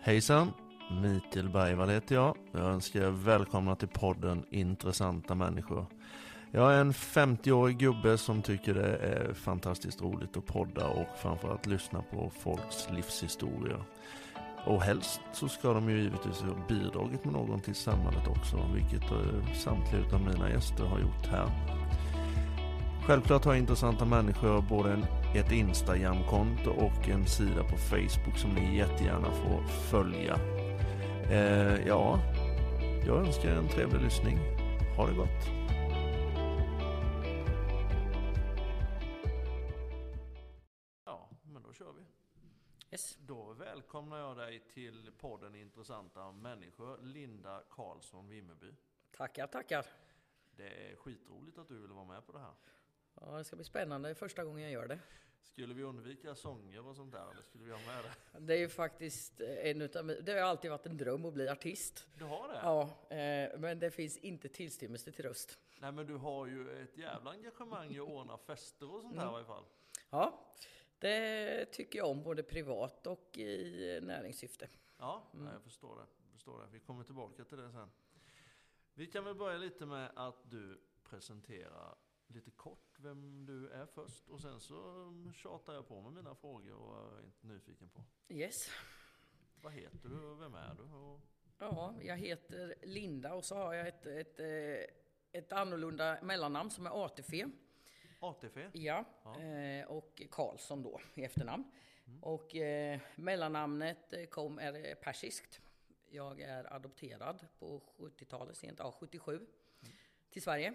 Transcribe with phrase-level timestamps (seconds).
[0.00, 0.52] Hejsan!
[1.02, 2.36] Mikael Bergvall heter jag.
[2.52, 5.86] Jag önskar er välkomna till podden Intressanta människor.
[6.50, 11.66] Jag är en 50-årig gubbe som tycker det är fantastiskt roligt att podda och framförallt
[11.66, 13.82] lyssna på folks livshistorier.
[14.66, 19.10] Och helst så ska de ju givetvis ha bidragit med någon till samhället också, vilket
[19.10, 21.50] eh, samtliga av mina gäster har gjort här.
[23.06, 28.76] Självklart har intressanta människor både en, ett Instagram-konto och en sida på Facebook som ni
[28.76, 30.34] jättegärna får följa.
[31.30, 32.20] Eh, ja,
[33.06, 34.38] jag önskar er en trevlig lyssning.
[34.96, 35.28] Ha det gott!
[41.04, 42.04] Ja, men då kör vi.
[42.90, 43.18] Yes.
[43.20, 48.74] Då välkomnar jag dig till podden Intressanta människor, Linda Karlsson Vimmerby.
[49.16, 49.86] Tackar, tackar.
[50.56, 52.54] Det är skitroligt att du ville vara med på det här.
[53.20, 54.98] Ja, det ska bli spännande första gången jag gör det.
[55.42, 58.40] Skulle vi undvika sånger och sånt där eller skulle vi ha med det?
[58.40, 62.06] Det är ju faktiskt en utav Det har alltid varit en dröm att bli artist.
[62.18, 62.60] Du har det?
[62.62, 62.82] Ja,
[63.16, 65.58] eh, men det finns inte tillstymmelse till röst.
[65.80, 69.28] Nej men du har ju ett jävla engagemang i att ordna fester och sånt här
[69.28, 69.64] i varje fall.
[70.10, 70.54] Ja,
[70.98, 74.68] det tycker jag om både privat och i näringssyfte.
[74.98, 76.06] Ja, nej, jag förstår det.
[76.22, 76.66] Jag förstår det.
[76.72, 77.90] Vi kommer tillbaka till det sen.
[78.94, 81.94] Vi kan väl börja lite med att du presenterar
[82.28, 86.74] lite kort vem du är först och sen så tjatar jag på med mina frågor
[86.74, 88.04] och är inte nyfiken på.
[88.28, 88.70] Yes.
[89.60, 90.82] Vad heter du och vem är du?
[90.82, 91.20] Och...
[91.58, 94.94] Ja, jag heter Linda och så har jag ett, ett, eh,
[95.32, 97.28] ett annorlunda mellannamn som är ATF.
[98.20, 98.70] ATF?
[98.72, 99.40] Ja, Ja.
[99.40, 101.64] Eh, och Karlsson då i efternamn.
[102.22, 105.60] Och eh, mellannamnet eh, kom är eh, persiskt.
[106.10, 109.46] Jag är adopterad på 70-talet, sent, ja 77,
[110.30, 110.74] till Sverige.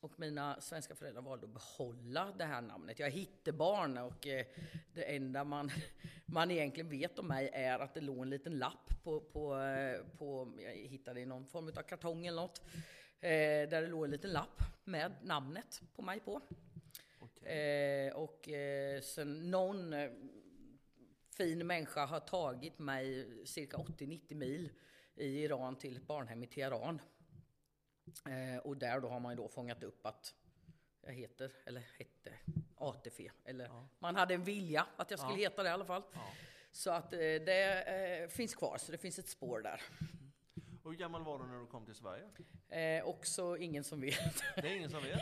[0.00, 2.98] Och mina svenska föräldrar valde att behålla det här namnet.
[2.98, 4.46] Jag är hittebarn och eh,
[4.94, 5.70] det enda man,
[6.26, 10.06] man egentligen vet om mig är att det låg en liten lapp på, på, eh,
[10.18, 12.60] på jag hittade i någon form av kartong eller något.
[13.20, 16.40] Eh, där det låg en liten lapp med namnet på mig på.
[17.48, 18.48] Eh, och
[19.02, 19.94] sen någon
[21.36, 24.70] fin människa har tagit mig cirka 80-90 mil
[25.14, 27.00] i Iran till ett barnhem i Teheran.
[28.26, 30.34] Eh, och där då har man ju då fångat upp att
[31.02, 32.32] jag heter, eller hette,
[32.76, 33.20] ATF.
[33.44, 33.86] Eller Ja.
[33.98, 35.38] man hade en vilja att jag skulle Ja.
[35.50, 36.02] heta det i alla fall.
[36.12, 36.32] Ja.
[36.72, 37.82] Så att eh, det
[38.22, 39.82] eh, finns kvar, så det finns ett spår där.
[40.82, 42.24] Och hur gammal var du när du kom till Sverige?
[42.68, 44.42] Eh, också ingen som vet.
[44.56, 45.20] Det är ingen som vet.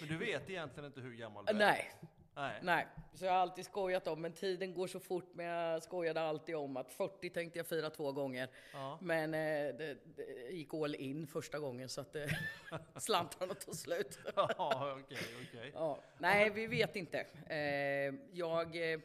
[0.00, 1.56] Men du vet egentligen inte hur gammal du är?
[1.56, 1.92] Nej,
[2.38, 2.58] Nej.
[2.62, 6.20] Nej, så jag har alltid skojat om, men tiden går så fort, men jag skojade
[6.20, 8.48] alltid om att 40 tänkte jag fira två gånger.
[8.72, 8.98] Ja.
[9.02, 12.26] Men eh, det, det gick all in första gången så att eh,
[12.96, 14.18] slantarna tog slut.
[14.36, 15.70] Ja, okej, okej.
[15.74, 17.26] Ja, nej, vi vet inte.
[17.46, 19.00] Eh, jag, eh,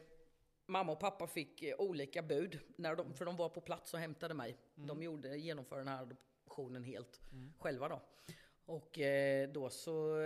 [0.66, 4.00] mamma och pappa fick eh, olika bud, när de, för de var på plats och
[4.00, 4.56] hämtade mig.
[4.74, 7.20] De gjorde, genomförde den här adoptionen helt
[7.58, 8.00] själva då.
[8.66, 10.16] Och eh, då så,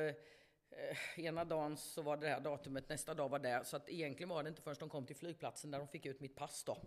[0.70, 3.64] eh, ena dagen så var det det här datumet, nästa dag var det.
[3.64, 6.20] Så att egentligen var det inte förrän de kom till flygplatsen där de fick ut
[6.20, 6.78] mitt pass då.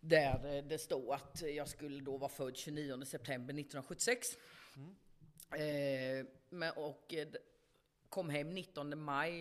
[0.00, 4.26] Där eh, det stod att jag skulle då vara född 29 september 1976.
[5.52, 7.28] Eh, men, och eh,
[8.08, 9.32] kom hem 19 maj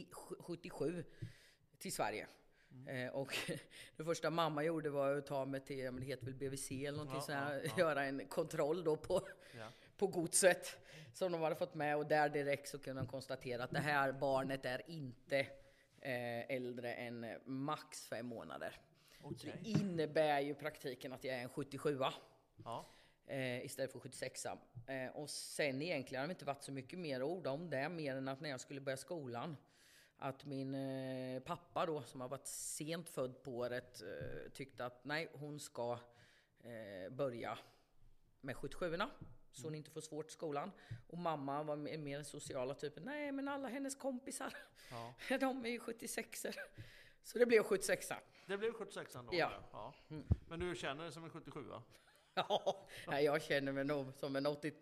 [0.00, 1.04] i 77
[1.78, 2.26] till Sverige.
[2.86, 3.36] Eh, och
[3.96, 6.70] det första mamma gjorde var att ta mig till, ja, men det heter väl BVC
[6.70, 9.66] eller någonting Ja, sånt här, ja, göra en kontroll då på, Ja.
[9.96, 10.76] på godset
[11.12, 14.12] som de hade fått med och där direkt så kunde de konstatera att det här
[14.12, 15.38] barnet är inte
[16.00, 18.80] eh, äldre än max fem månader.
[19.22, 19.54] Okej.
[19.62, 21.98] det innebär ju praktiken att jag är en 77
[22.64, 22.86] Ja.
[23.26, 24.52] eh, istället för 76 eh,
[25.14, 28.28] Och sen egentligen har det inte varit så mycket mer ord om det, mer än
[28.28, 29.56] att när jag skulle börja skolan
[30.20, 35.04] att min eh, pappa då, som har varit sent född på året, eh, tyckte att
[35.04, 35.98] nej, hon ska
[36.60, 37.58] eh, börja
[38.40, 39.06] med 77orna
[39.52, 40.70] så hon inte får svårt i skolan.
[41.08, 44.56] Och mamma var mer, den sociala typen, nej men alla hennes kompisar,
[44.90, 45.14] Ja.
[45.38, 46.46] de är ju 76
[47.22, 48.08] Så det blev 76
[48.46, 49.28] Det blev 76 då?
[49.32, 49.52] Ja.
[49.72, 49.94] ja.
[50.48, 51.82] Men du känner dig som en 77 va?
[53.06, 54.72] Ja, jag känner mig nog som en 80,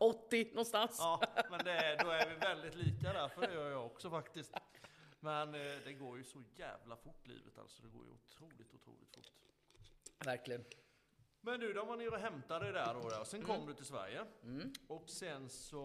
[0.00, 0.96] 80 någonstans.
[0.98, 1.20] Ja,
[1.50, 4.54] men det då är vi väldigt lika där, för det gör jag också faktiskt.
[5.20, 7.82] Men eh, det går ju så jävla fort livet alltså.
[7.82, 9.32] Det går ju otroligt, otroligt fort.
[10.24, 10.64] Verkligen.
[11.40, 13.20] Men du, de var nere och hämtade dig där då.
[13.20, 14.26] Och sen kom du till Sverige.
[14.86, 15.82] Och sen så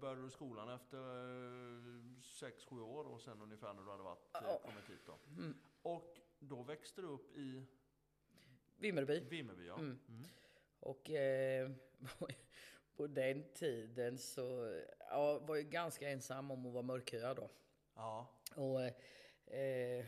[0.00, 0.98] började du skolan efter
[2.22, 4.60] 6-7 år och sen ungefär när du hade varit, eh, Ja.
[4.64, 5.18] kommit hit då.
[5.82, 7.66] Och då växte du upp i
[8.76, 9.20] Vimmerby.
[9.20, 9.74] Vimmerby ja.
[9.74, 9.98] Mm.
[10.08, 10.24] Mm.
[10.80, 11.70] Och eh,
[12.96, 17.50] på den tiden så ja, var jag ganska ensam om att vara mörkhyad då.
[17.94, 18.26] Ja.
[18.58, 18.82] Och,
[19.54, 20.04] eh,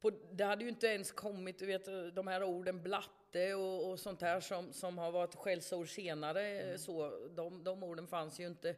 [0.00, 4.00] på, det hade ju inte ens kommit, du vet, de här orden blatte och, och
[4.00, 6.60] sånt här som, som har varit skällsord senare.
[6.60, 6.78] Mm.
[6.78, 8.76] Så, de, de orden fanns ju inte.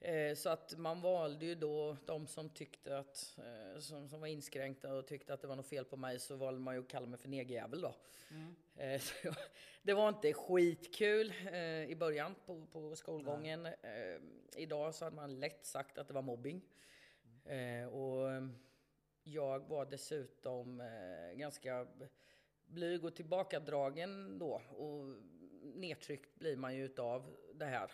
[0.00, 4.26] Eh, så att man valde ju då de som tyckte att, eh, som, som var
[4.26, 6.88] inskränkta och tyckte att det var något fel på mig så valde man ju att
[6.88, 7.94] kalla mig för negerjävel då.
[8.76, 9.34] Eh, så
[9.82, 13.66] det var inte skitkul eh, i början på, på skolgången.
[13.66, 14.20] Eh,
[14.56, 16.62] idag så hade man lätt sagt att det var mobbing.
[17.44, 18.46] Eh, och eh,
[19.22, 21.86] jag var dessutom eh, ganska
[22.66, 24.62] blyg och tillbakadragen då.
[24.76, 25.16] Och
[25.74, 27.90] nedtryckt blir man ju utav det här.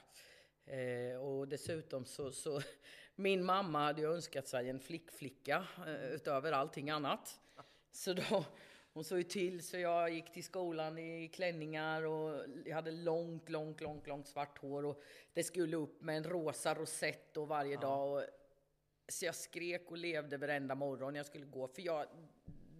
[0.64, 2.60] Eh, och dessutom så, så
[3.14, 7.40] min mamma hade ju önskat sig en flickflicka eh, utöver allting annat.
[7.92, 8.44] Så då,
[8.92, 13.48] hon såg ju till så jag gick till skolan i klänningar och jag hade långt,
[13.48, 15.02] långt, långt, långt svart hår och
[15.32, 18.12] det skulle upp med en rosa rosett och varje dag.
[18.12, 18.24] Och,
[19.10, 22.06] så jag skrek och levde varenda morgon jag skulle gå för jag,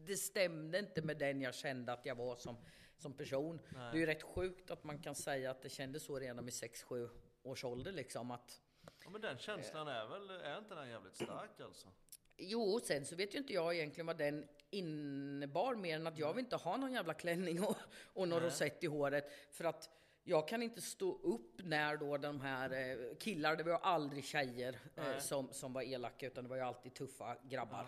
[0.06, 2.56] det stämde inte med den jag kände att jag var som,
[2.98, 3.60] som person.
[3.70, 6.54] Det är ju rätt sjukt att man kan säga att det kändes så redan vid
[6.54, 7.10] 6-7
[7.42, 8.62] års ålder liksom att
[9.04, 11.88] Ja, men den känslan är väl, är inte den jävligt stark alltså?
[12.36, 16.34] Jo, sen så vet ju inte jag egentligen vad den innebar mer än att jag
[16.34, 19.32] vill inte ha någon jävla klänning och, och någon rosett i håret.
[19.50, 19.90] För att
[20.30, 24.78] jag kan inte stå upp när då de här eh, killar, det var aldrig tjejer
[24.96, 27.86] eh, som, som var elaka utan det var ju alltid tuffa grabbar.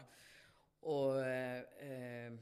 [0.80, 2.32] Och eh, eh,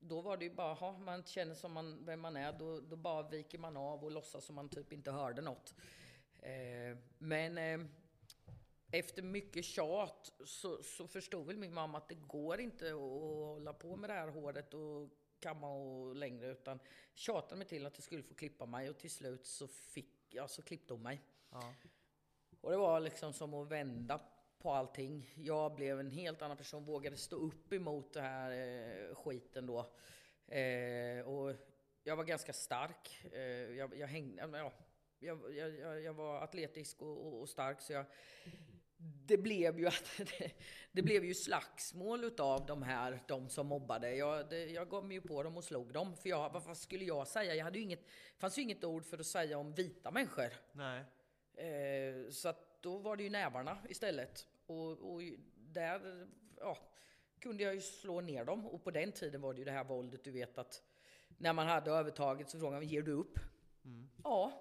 [0.00, 2.96] då var det ju bara, ha, man känner som man, vem man är, då, då
[2.96, 5.74] bara viker man av och låtsas som man typ inte hörde något.
[6.42, 7.86] Eh, men eh,
[8.90, 13.72] efter mycket tjat så, så förstod väl min mamma att det går inte att hålla
[13.72, 15.08] på med det här håret och
[15.40, 16.78] kamma och längre utan
[17.14, 20.50] tjatade mig till att jag skulle få klippa mig och till slut så fick jag,
[20.50, 21.22] så klippte hon mig.
[21.50, 21.74] Ja.
[22.60, 24.20] Och det var liksom som att vända
[24.58, 25.32] på allting.
[25.36, 29.78] Jag blev en helt annan person, vågade stå upp emot det här eh, skiten då.
[30.54, 31.56] Eh, och
[32.02, 33.24] jag var ganska stark.
[33.32, 34.72] Eh, jag, jag hängde, ja,
[35.18, 38.04] jag, jag, jag, jag var atletisk och, och, och stark så jag
[39.02, 40.52] det blev ju att det,
[40.92, 44.14] det blev ju slagsmål utav de här, de som mobbade.
[44.14, 46.16] Jag, det, jag gav mig ju på dem och slog dem.
[46.16, 47.54] För jag, vad, skulle jag säga?
[47.54, 48.06] Jag hade ju inget,
[48.38, 50.52] fanns ju inget ord för att säga om vita människor.
[50.72, 51.04] Nej.
[51.54, 54.46] Eh, så att då var det ju nävarna istället.
[54.66, 55.22] Och, och
[55.56, 56.78] där ja,
[57.40, 58.66] kunde jag ju slå ner dem.
[58.66, 60.82] Och på den tiden var det ju det här våldet, du vet att
[61.38, 63.38] när man hade övertaget så frågade man, ger du upp?
[64.24, 64.52] Ja,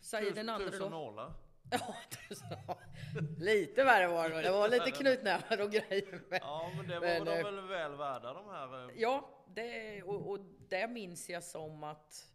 [0.00, 0.88] säger den andra tusen då.
[0.88, 1.26] nålar.
[1.26, 1.47] Tusen, ja.
[3.38, 4.42] lite värre var det.
[4.42, 6.20] Det var lite knutnävar och grejer.
[6.28, 8.88] Men, Ja, men det var Men, de eh, väl väl värda de här...
[8.88, 10.38] eh, Ja, det, och, och
[10.68, 12.26] det minns jag som att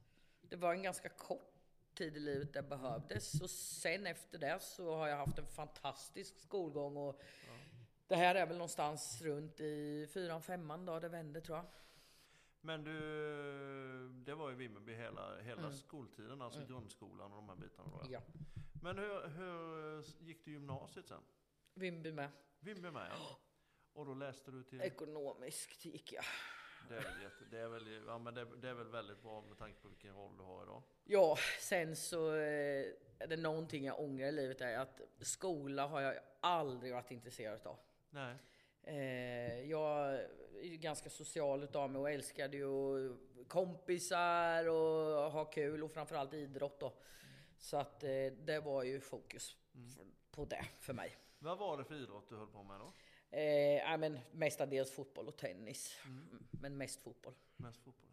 [0.41, 1.50] det var en ganska kort
[1.97, 3.41] tid i livet det behövdes.
[3.41, 6.97] Och sen efter det så har jag haft en fantastisk skolgång.
[6.97, 7.21] Och
[8.07, 11.65] Det här är väl någonstans runt i fyran, femman då det vände tror jag.
[12.65, 17.89] Men du, det var ju Vimmerby hela, hela skoltiden, alltså grundskolan och de här bitarna
[17.89, 18.01] då.
[18.10, 18.19] ja.
[18.19, 18.45] Mm.
[18.81, 21.21] Men hur, hur gick du gymnasiet sen?
[21.74, 22.30] Vimby med.
[22.60, 23.39] Vimmerby med ja.
[23.94, 24.81] Och då läste du till...
[24.81, 26.24] Ekonomiskt gick jag.
[26.89, 29.57] Det är jätte, det är väl, ja, men det, det är väl väldigt bra med
[29.57, 30.83] tanke på vilken roll du har idag.
[31.04, 32.86] Ja, sen så eh,
[33.19, 37.68] är det någonting jag ångrar i livet är att skola har jag aldrig varit intresserad
[37.68, 37.80] av.
[38.09, 38.36] Nej.
[38.83, 40.13] Eh, jag
[40.62, 46.80] är ganska social utav mig och älskade ju kompisar och ha kul och framförallt idrott
[46.80, 46.94] då.
[47.57, 48.09] Så att eh,
[48.45, 49.57] det var ju fokus
[49.95, 51.18] för, på det för mig.
[51.40, 52.94] Vad var det för idrott du höll på med då?
[53.37, 55.97] Eh, men mestadels fotboll och tennis.
[56.06, 57.33] Mm, Men mest fotboll.
[57.56, 58.09] Mest fotboll?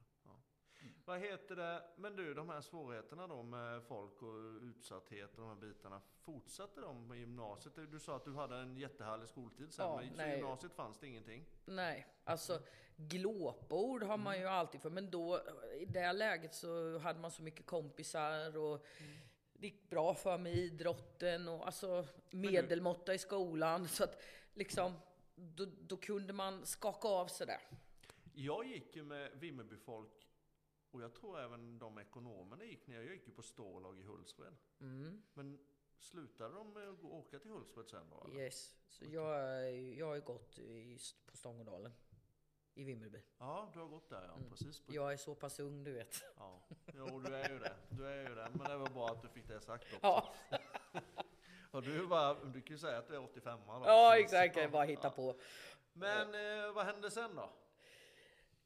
[1.05, 1.83] Vad heter det?
[1.97, 6.01] Men du, de här svårigheterna då med folk och utsatthet och de här bitarna.
[6.21, 7.75] Fortsatte de i gymnasiet?
[7.91, 10.37] Du sa att du hade en jättehärlig skoltid sen, Ja, men så i nej.
[10.37, 11.47] gymnasiet fanns det ingenting?
[11.65, 12.63] Nej, alltså
[12.97, 15.41] glåpord har man ju alltid för, men då
[15.81, 18.87] i det läget så hade man så mycket kompisar och
[19.53, 24.23] det gick bra för mig i idrotten och alltså medelmåtta i skolan så att
[24.55, 24.95] liksom
[25.35, 27.61] då, då kunde man skaka av sig det.
[28.35, 30.27] Jag gick ju med Vimmerbyfolk
[30.91, 33.01] och jag tror även de ekonomerna gick ner.
[33.03, 34.55] Jag gick ju på Stålag i Hultsfred.
[34.81, 35.59] Mm, Men
[35.99, 38.25] slutade de med att gå- åka till Hultsfred sen då?
[38.25, 38.41] eller?
[38.41, 38.77] yes.
[38.89, 41.93] Så jag, är- jag har ju gått i, på Stångådalen
[42.75, 43.23] i Vimmerby.
[43.39, 44.81] Ja, du har gått där ja, precis.
[44.81, 46.23] På, Jag är så pass ung du vet.
[46.37, 46.63] ja.
[46.95, 47.77] Jo, du är ju det.
[47.91, 48.49] Du är ju det.
[48.55, 49.99] Men det var bra att du fick det sagt också.
[50.03, 50.35] Ja,
[51.71, 53.73] Och du, bara, du kan ju säga att du är 85 då.
[53.87, 55.41] ja exakt, jag bara hitta på.
[55.93, 57.51] Men eh, vad hände sen då?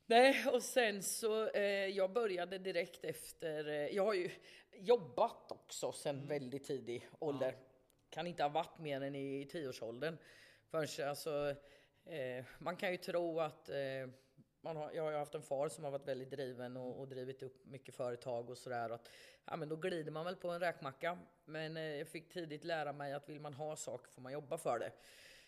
[0.06, 4.30] Nej, och sen så, eh, jag började direkt efter, eh, jag har ju
[4.73, 7.56] jobbat också sen väldigt tidig ålder.
[8.11, 10.16] Kan inte ha varit mer än i tioårsåldern.
[10.70, 11.54] Förrän, alltså,
[12.04, 14.08] eh, man kan ju tro att eh,
[14.61, 17.08] man har, jag har ju haft en far som har varit väldigt driven och, och
[17.08, 18.99] drivit upp mycket företag och sådär.
[19.44, 21.18] Ja, men då glider man väl på en räkmacka.
[21.44, 24.58] Men eh, jag fick tidigt lära mig att vill man ha saker får man jobba
[24.58, 24.92] för det.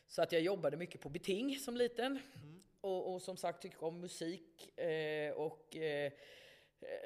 [0.07, 2.07] Så att jag jobbade mycket på beting som liten.
[2.35, 2.63] Mm.
[2.87, 6.13] Och, och, som sagt tycker om musik eh, och eh,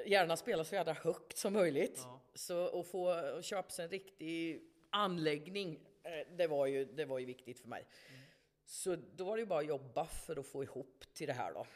[0.07, 2.01] gärna spela så jävla högt som möjligt.
[2.05, 2.21] Ja.
[2.35, 7.27] Så att få köpa sig en riktig anläggning, eh, det, var ju, det var ju
[7.27, 7.87] viktigt för mig.
[8.09, 8.21] Mm.
[8.65, 11.53] Så då var det ju bara att jobba för att få ihop till det här
[11.53, 11.67] då.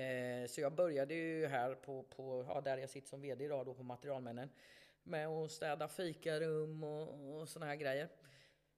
[0.00, 3.66] Eh, så jag började ju här på, på ja, där jag sitter som VD idag
[3.66, 4.50] då på Materialmännen.
[5.02, 8.08] Med att städa fikarum och, och såna här grejer.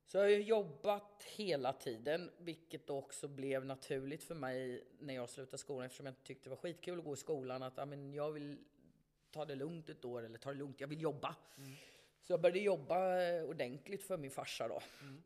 [0.09, 5.59] Så jag har jobbat hela tiden, vilket också blev naturligt för mig när jag slutade
[5.59, 7.63] skolan eftersom jag tyckte det var skitkul att gå i skolan.
[7.63, 8.59] Att ja, men jag vill
[9.31, 11.37] ta det lugnt ett år eller ta det lugnt, jag vill jobba.
[11.59, 11.75] Mm.
[12.23, 14.81] Så jag började jobba eh, ordentligt för min farsa då.
[15.01, 15.23] Mm.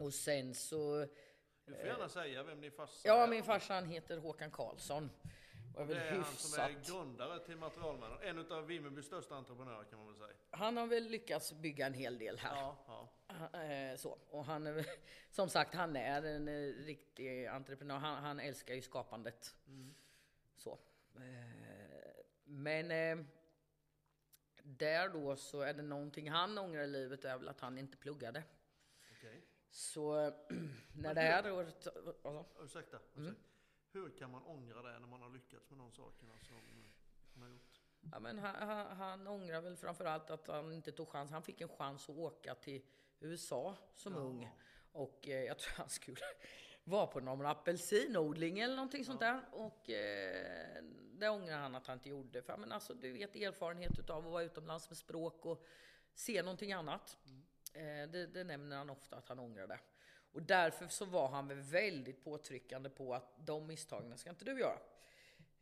[0.00, 1.06] Och sen så...
[1.64, 3.12] Du får gärna säga vem din farsa är.
[3.12, 5.10] Ja, min farsa han heter Håkan Karlsson.
[5.74, 8.18] Och det är han som är grundare till Materialmännen.
[8.22, 10.32] En av Vimmerbys största entreprenörer kan man väl säga.
[10.50, 12.56] Han har väl lyckats bygga en hel del här.
[12.56, 13.62] Ja, ja.
[13.62, 14.18] Eh, så.
[14.30, 14.84] Och han,
[15.30, 17.98] som sagt, han är en eh, riktig entreprenör.
[17.98, 19.56] Han, han älskar ju skapandet.
[19.66, 19.94] Mm.
[20.56, 20.78] Så.
[22.44, 22.88] Men
[24.62, 27.96] där då så är det någonting han ångrar i livet är väl att han inte
[27.96, 28.42] pluggade.
[29.18, 29.40] Okay.
[29.70, 30.32] Så
[30.92, 31.86] när det här året...
[31.86, 32.62] Alltså.
[32.62, 32.98] Ursäkta.
[33.16, 33.36] Mm.
[33.94, 36.56] Hur kan man ångra det när man har lyckats med de sakerna som
[37.34, 37.80] man har gjort?
[38.12, 41.30] Ja, men han, han, han ångrar väl framförallt att han inte tog chans.
[41.30, 42.82] Han fick en chans att åka till
[43.20, 44.18] USA som ja.
[44.18, 44.50] ung.
[44.92, 46.20] Och eh, jag tror han skulle
[46.84, 49.06] vara på någon apelsinodling eller någonting ja.
[49.06, 49.40] sånt där.
[49.52, 52.42] Och eh, det ångrar han att han inte gjorde.
[52.42, 55.64] För men alltså, du vet erfarenhet av att vara utomlands med språk och
[56.14, 57.18] se någonting annat.
[57.26, 57.44] Mm.
[57.72, 59.80] Eh, det, det, nämner han ofta att han ångrar det.
[60.34, 64.78] Och därför så var han väldigt påtryckande på att de misstagen ska inte du göra.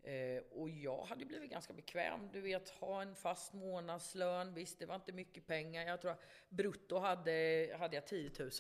[0.03, 2.29] Eh, och jag hade blivit ganska bekväm.
[2.33, 4.55] Du vet, ha en fast månadslön.
[4.55, 5.87] Visst, det var inte mycket pengar.
[5.87, 6.17] Jag tror
[6.49, 8.51] brutto hade, hade jag 10 000.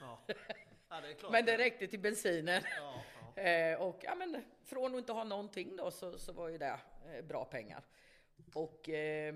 [0.00, 0.22] Ja.
[0.92, 2.62] Ja, det men det räckte till bensinen.
[2.76, 3.02] Ja,
[3.36, 3.42] ja.
[3.42, 6.80] Eh, och ja, men från att inte ha någonting då så, så var ju det
[7.14, 7.84] eh, bra pengar.
[8.54, 9.34] Och eh,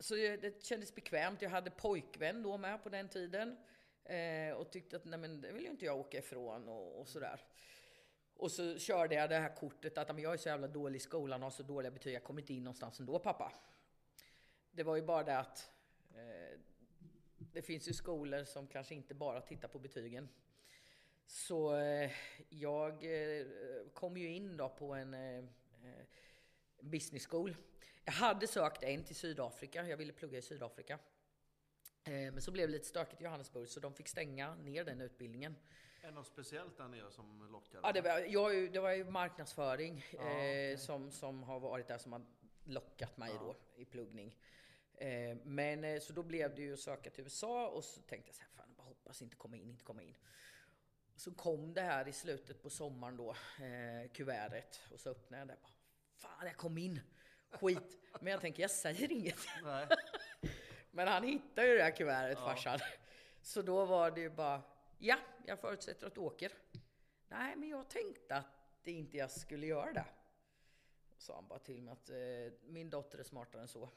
[0.00, 1.42] så det kändes bekvämt.
[1.42, 3.56] Jag hade pojkvän då med på den tiden.
[4.08, 7.08] Eh, och tyckte att nej men det vill ju inte jag åka ifrån och, och
[7.08, 7.40] sådär.
[8.36, 11.42] Och så körde jag det här kortet att jag är så jävla dålig i skolan
[11.42, 13.52] och har så dåliga betyg, jag kommer inte in någonstans ändå pappa.
[14.70, 15.70] Det var ju bara det att
[16.14, 16.60] eh,
[17.38, 20.28] det finns ju skolor som kanske inte bara tittar på betygen.
[21.26, 22.10] Så eh,
[22.48, 23.46] jag eh,
[23.92, 26.04] kom ju in då på en eh, eh
[26.80, 27.56] business school.
[28.04, 30.98] Jag hade sökt en till Sydafrika, jag ville plugga i Sydafrika.
[32.08, 35.56] Men så blev det lite stökigt i Johannesburg så de fick stänga ner den utbildningen.
[36.02, 37.88] Är det något speciellt där nere som lockade?
[37.88, 40.76] Ja, det var, jag, det var ju marknadsföring ja, okay.
[40.76, 42.22] som, som har varit där som har
[42.64, 43.40] lockat mig ja.
[43.40, 44.34] då i pluggning.
[44.94, 48.28] Eh, men eh, så då blev det ju att söka till USA och så tänkte
[48.28, 50.16] jag så här, fan bara hoppas inte komma in, inte komma in.
[51.16, 53.30] Så kom det här i slutet på sommaren då,
[53.64, 55.56] eh, kuvertet och så öppnade jag det.
[55.62, 55.72] Bara,
[56.14, 57.00] fan jag kom in!
[57.50, 57.98] Skit!
[58.20, 59.38] Men jag tänker jag säger inget.
[60.98, 62.44] Men han hittade ju det här kuvertet ja.
[62.44, 62.78] farsan.
[63.42, 64.62] Så då var det ju bara,
[64.98, 66.52] ja, jag förutsätter att du åker.
[67.28, 68.46] Nej, men jag tänkte att
[68.82, 70.04] det inte jag skulle göra det.
[71.18, 72.16] Sa han bara till mig att eh,
[72.66, 73.88] min dotter är smartare än så.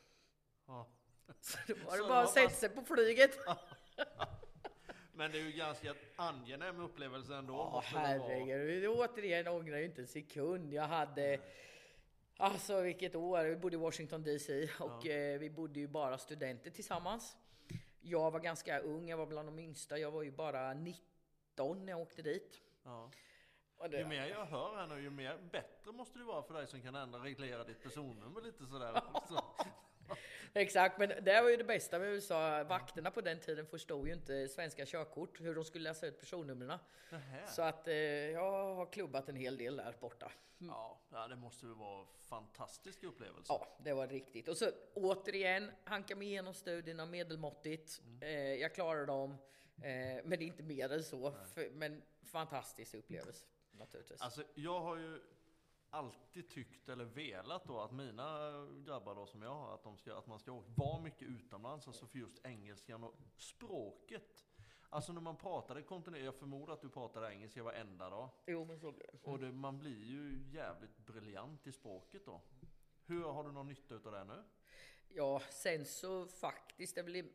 [0.66, 0.88] Ja.
[1.40, 3.38] Så då var det bara att sätta sig på flyget.
[5.14, 7.54] Men det är ju ganska angenäm upplevelse ändå.
[7.54, 8.88] Ja, herregud.
[8.90, 10.74] Återigen ångrar jag inte en sekund.
[10.74, 11.40] Jag hade
[12.42, 13.44] Alltså vilket år.
[13.44, 15.12] Vi bodde i Washington DC och ja.
[15.12, 17.38] eh, vi bodde ju bara studenter tillsammans.
[18.02, 19.98] Jag var ganska ung, jag var bland de yngsta.
[19.98, 22.62] Jag var ju bara 19 när jag åkte dit.
[22.84, 23.12] Ja.
[23.90, 26.68] Det, ju mer jag hör här nu, ju mer bättre måste det vara för dig
[26.68, 29.02] som kan ändra reglera ditt personnummer lite sådär.
[29.30, 29.44] Så.
[30.64, 32.64] Exakt, men det var ju det bästa med USA.
[32.64, 36.80] Vakterna på den tiden förstod ju inte svenska körkort, hur de skulle läsa ut personnumren.
[37.48, 40.32] Så att eh, jag har klubbat en hel del där borta.
[40.62, 40.74] Mm.
[41.12, 43.54] Ja, det måste ju vara en fantastisk upplevelse.
[43.54, 44.48] Ja, det var riktigt.
[44.48, 48.02] Och så återigen, hanka mig igenom studierna medelmåttigt.
[48.06, 48.22] Mm.
[48.22, 49.32] Eh, jag klarar dem,
[49.76, 51.36] eh, men det är inte mer än så.
[51.54, 54.22] För, men fantastisk upplevelse naturligtvis.
[54.22, 55.22] Alltså, jag har ju
[55.92, 58.52] alltid tyckt eller velat då att mina
[58.86, 62.06] grabbar då som jag har, att, de ska, att man ska vara mycket utomlands, alltså
[62.06, 64.46] för just engelskan och språket.
[64.90, 68.30] Alltså när man pratade kontinuerligt, jag förmodar att du pratade engelska varenda dag.
[68.48, 69.32] Jo men så blir det.
[69.32, 72.42] Och det, man blir ju jävligt briljant i språket då.
[73.06, 74.44] Hur har du någon nytta utav det nu?
[75.16, 77.26] Ja, sen så faktiskt, det blir,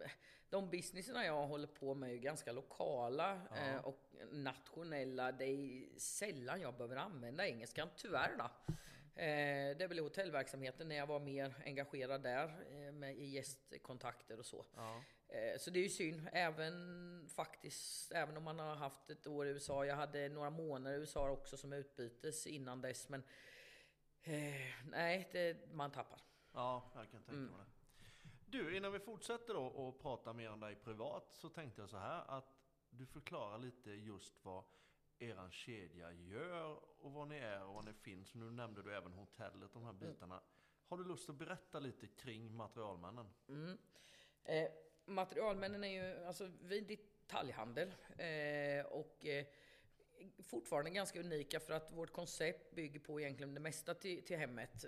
[0.51, 3.57] de businesserna jag håller på med är ju ganska lokala Ja.
[3.57, 5.33] eh, och nationella.
[5.33, 8.45] Det är sällan jag behöver använda engelskan, tyvärr då.
[9.23, 14.47] Eh, det i hotellverksamheten när jag var mer engagerad där eh, med, i gästkontakter och
[14.47, 14.67] så.
[14.77, 15.03] Ja.
[15.29, 19.47] Eh, Så det är ju synd, även faktiskt, även om man har haft ett år
[19.47, 19.85] i USA.
[19.85, 23.23] Jag hade några månader i USA också som utbytes innan dess, men
[24.23, 24.35] eh,
[24.91, 26.21] nej, det, man tappar.
[26.57, 27.51] Ja, jag kan tänka Mm.
[27.53, 27.73] mig det.
[28.59, 31.97] Du, innan vi fortsätter då och prata mer om dig privat så tänkte jag så
[31.97, 32.57] här att
[32.91, 34.65] du förklarar lite just vad
[35.19, 38.35] eran kedja gör och vad ni är och vad ni finns.
[38.35, 40.01] Nu nämnde du även hotellet, de här Mm.
[40.13, 40.41] bitarna.
[40.89, 43.27] Har du lust att berätta lite kring materialmännen?
[43.49, 43.79] Mm.
[44.45, 44.69] Eh,
[45.05, 49.47] materialmännen är ju, alltså vi detaljhandel eh, och eh,
[50.43, 54.85] fortfarande ganska unika för att vårt koncept bygger på egentligen det mesta till, till hemmet.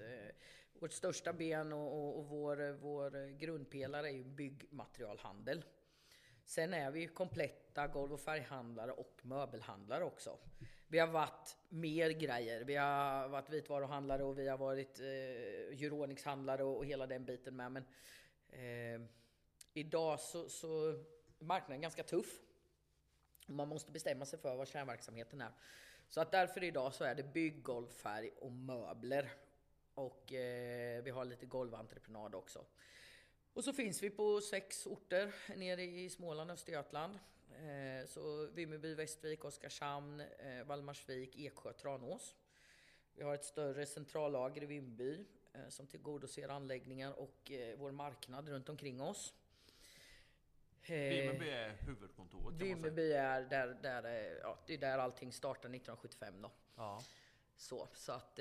[0.78, 5.64] Vårt största ben och, och, och vår, vår grundpelare är ju byggmaterialhandel.
[6.44, 10.38] Sen är vi kompletta golv och färghandlare och möbelhandlare också.
[10.88, 12.64] Vi har varit mer grejer.
[12.64, 15.06] Vi har varit vitvaruhandlare och vi har varit eh,
[15.85, 17.73] Euronics-handlare och, och hela den biten med.
[17.73, 17.85] Men
[18.49, 19.08] eh,
[19.73, 21.04] idag så, så är
[21.38, 22.40] marknaden ganska tuff.
[23.47, 25.52] Man måste bestämma sig för vad kärnverksamheten är.
[26.08, 29.30] Så att därför idag så är det bygg, golv, färg och möbler.
[29.99, 32.64] Och eh, vi har lite golventreprenad också.
[33.52, 37.19] Och så finns vi på sex orter nere i Småland, Östergötland.
[37.50, 42.37] Eh, så Vimmerby, Västervik, Oskarshamn, eh, Valdemarsvik, Eksjö, Tranås.
[43.14, 48.49] Vi har ett större centrallager i Vimmerby eh, som tillgodoser anläggningar och eh, vår marknad
[48.49, 49.35] runt omkring oss.
[50.83, 52.69] Eh, Vimmerby är huvudkontoret kan.
[52.69, 56.50] Vimmerby är där, där, eh, ja, det är där allting startade 1975 då.
[56.76, 57.02] Ja.
[57.57, 58.38] Så, så att...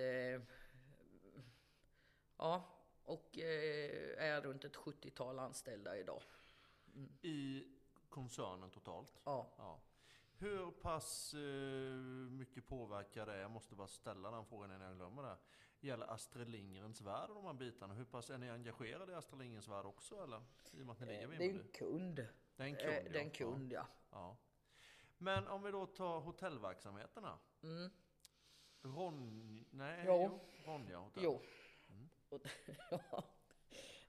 [2.37, 2.63] Ja,
[3.03, 6.21] och eh, är runt ett 70-tal anställda idag.
[7.21, 7.63] I
[8.09, 9.21] koncernen totalt?
[9.23, 9.53] Ja.
[9.57, 9.79] Ja.
[10.39, 15.23] Hur pass eh, mycket påverkar det, jag måste bara ställa den frågan innan jag glömmer
[15.23, 15.37] det.
[15.79, 17.93] Gäller Astrid Lindgrens Värld och de här bitarna?
[17.93, 20.41] Hur pass är ni engagerade i Astrid Lindgrens Värld också eller?
[20.71, 22.27] I och med att ni ligger Eh, vid Det är en kund.
[22.55, 23.87] Det är en kund, Det är en kund, ja.
[24.11, 24.17] Ja.
[24.17, 24.37] ja.
[25.17, 27.39] Men om vi då tar hotellverksamheterna.
[27.63, 27.91] Mm.
[28.81, 29.65] Ron...
[29.71, 30.39] Nej, Jo.
[30.65, 31.23] Ronja hotell.
[31.23, 31.41] Jo.
[32.29, 32.41] Och,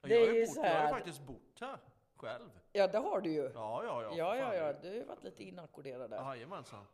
[0.00, 1.78] Ja, det jag, är ju bott, så jag har ju här- faktiskt bott här
[2.16, 2.50] själv.
[2.72, 3.42] ja, det har du ju.
[3.54, 4.12] Ja, ja, ja.
[4.16, 4.72] Ja, ja, ja.
[4.72, 6.16] Du har ju varit lite inackorderad där.
[6.16, 6.84] Jajamensan.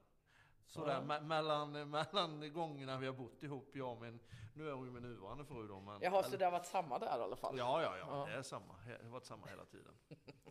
[0.67, 4.21] Sådär, me- mellan, mellan gångerna vi har bott ihop, jag och min,
[4.55, 5.99] nu är hon ju min nuvarande fru då, men...
[6.03, 7.59] Jaha, så eller- det har varit samma där i alla fall?
[7.59, 8.27] Ja, ja, ja, Ja.
[8.33, 8.75] det är samma.
[8.87, 9.95] Det har varit samma hela tiden.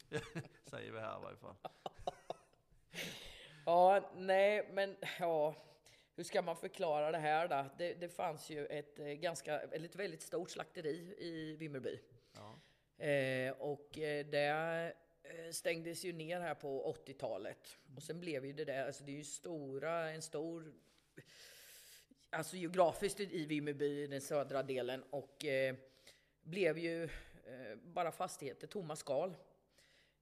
[0.64, 1.56] Säger vi här i varje fall.
[3.66, 5.56] Ja, nej, men ja.
[6.16, 7.66] Hur ska man förklara det här då?
[7.78, 12.00] Det, det fanns ju ett eh, ganska, eller ett väldigt stort slakteri i Vimmerby.
[12.34, 12.60] Ja.
[13.06, 17.78] Eh, och eh, det eh, stängdes ju ner här på 80-talet.
[17.96, 20.74] Och sen blev ju det där, alltså det är ju stora, en stor,
[22.30, 25.04] alltså geografiskt i Vimmerby, den södra delen.
[25.10, 25.76] Och eh,
[26.42, 29.36] blev ju eh, bara fastigheter, tomma skal.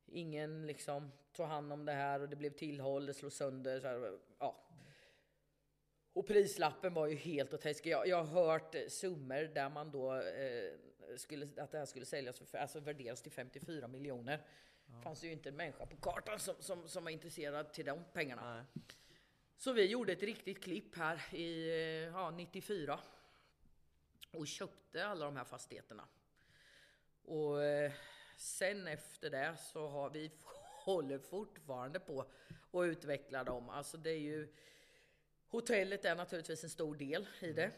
[0.05, 3.79] Ingen liksom tog hand om det här och det blev tillhåll, det slog sönder.
[3.79, 4.67] Så här, ja.
[6.13, 7.89] Och prislappen var ju helt åt helsike.
[7.89, 10.71] Jag, jag har hört eh, summor där man då eh,
[11.17, 14.45] skulle, att det här skulle säljas för, alltså värderas till 54 miljoner.
[15.03, 18.55] fanns ju inte en människa på kartan som, som, som var intresserad till de pengarna.
[18.55, 18.83] Nej.
[19.57, 22.99] Så vi gjorde ett riktigt klipp här i eh, ja, 94
[24.31, 26.07] och köpte alla de här fastigheterna.
[27.23, 27.91] Och eh,
[28.37, 30.31] sen efter det så har vi
[30.85, 32.25] håller fortfarande på
[32.71, 33.69] att utveckla dem.
[33.69, 34.53] Alltså det är ju
[35.51, 37.71] Hotellet är naturligtvis en stor del i det.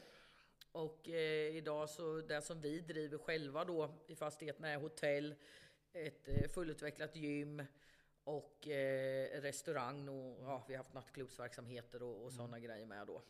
[0.71, 5.35] Och eh, idag så det som vi driver själva då i fastigheterna är hotell,
[5.93, 7.63] ett eh, fullutvecklat gym
[8.23, 13.21] och eh, restaurang och ja, vi har haft nattklubbsverksamheter och, och sådana grejer med då.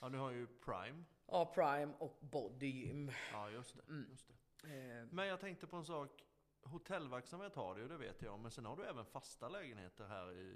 [0.00, 1.04] ja, du har ju Prime.
[1.26, 3.10] Ja, Prime och Body Gym.
[3.32, 3.82] Ja, just det.
[3.88, 4.06] Mm.
[4.10, 4.68] Just det.
[4.68, 6.24] Eh, Men jag tänkte på en sak.
[6.62, 8.38] Hotellverksamhet har du ju, det vet jag.
[8.38, 10.54] Men sen har du även fasta lägenheter här i...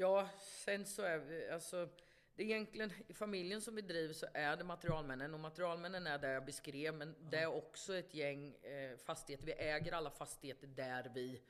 [0.00, 1.88] Ja, sen så är vi, alltså,
[2.34, 6.18] det är egentligen i familjen som vi driver så är det materialmännen och materialmännen är
[6.18, 9.46] där jag beskrev, men det är också ett gäng eh, fastigheter.
[9.46, 11.42] Vi äger alla fastigheter där vi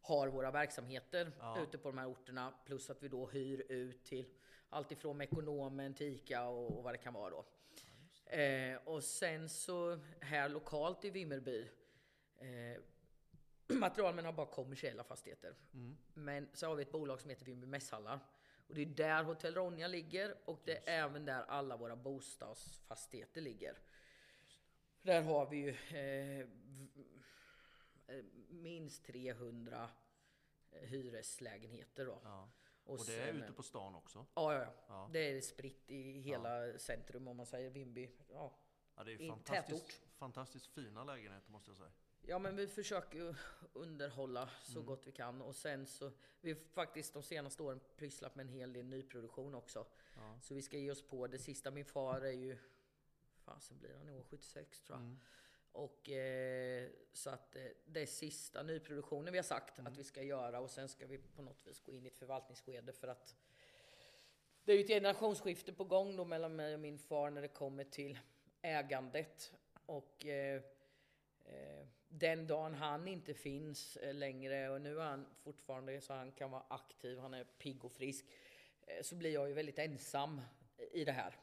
[0.00, 1.62] har våra verksamheter Ja.
[1.62, 4.26] ute på de här orterna, plus att vi då hyr ut till
[4.70, 7.44] allt ifrån Mekonomen till Ica och, och vad det kan vara då.
[8.36, 11.68] Eh, och sen så här lokalt i Vimmerby,
[12.38, 12.82] eh,
[13.80, 15.54] materialmän har bara kommersiella fastigheter.
[15.74, 15.96] Mm.
[16.14, 18.20] Men så har vi ett bolag som heter Vimmerby Mässhallar.
[18.66, 23.40] Och det är där Hotell Ronja ligger och det är även där alla våra bostadsfastigheter
[23.40, 23.78] ligger.
[25.02, 26.40] Där har vi ju eh,
[28.06, 29.90] eh, minst 300
[30.70, 32.20] hyreslägenheter då.
[32.24, 32.50] Ja.
[32.84, 34.26] Och, och det är ute på stan också?
[34.34, 35.10] Ja, ja, ja.
[35.12, 36.78] Det är spritt i hela ja.
[36.78, 38.10] centrum om man säger Vimby.
[38.28, 38.58] Ja,
[38.96, 41.92] ja det är fantastiskt, fantastiskt fina lägenheter måste jag säga.
[42.26, 43.36] Ja, men vi försöker
[43.72, 44.86] underhålla så mm.
[44.86, 48.52] gott vi kan och sen så vi har faktiskt de senaste åren pysslat med en
[48.52, 49.86] hel del nyproduktion också.
[50.16, 50.38] Ja.
[50.42, 51.70] Så vi ska ge oss på det sista.
[51.70, 52.56] Min far är ju,
[53.36, 55.04] fasen blir han i år 76 tror jag.
[55.04, 55.20] Mm.
[55.72, 59.92] Och eh, så att eh, det är sista nyproduktionen vi har sagt mm.
[59.92, 62.18] att vi ska göra och sen ska vi på något vis gå in i ett
[62.18, 63.36] förvaltningsskede för att
[64.64, 67.48] det är ju ett generationsskifte på gång då mellan mig och min far när det
[67.48, 68.18] kommer till
[68.62, 69.52] ägandet.
[69.86, 70.62] Och eh,
[71.44, 71.86] eh
[72.18, 76.50] den dagen han inte finns eh, längre och nu är han fortfarande så han kan
[76.50, 78.26] vara aktiv, han är pigg och frisk,
[78.86, 80.40] eh, så blir jag ju väldigt ensam
[80.92, 81.36] i det här.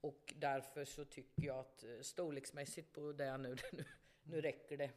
[0.00, 3.84] Och därför så tycker jag att eh, storleksmässigt på det nu, nu,
[4.22, 4.90] nu räcker det.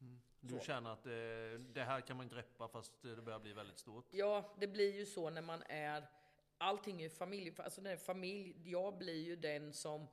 [0.00, 0.20] Mm.
[0.40, 0.60] Du så.
[0.60, 4.08] känner att det, det, här kan man greppa fast det börjar bli väldigt stort?
[4.10, 6.06] Ja, det blir ju så när man är...
[6.58, 7.54] Allting är familj.
[7.56, 10.06] Alltså när familj, jag blir ju den som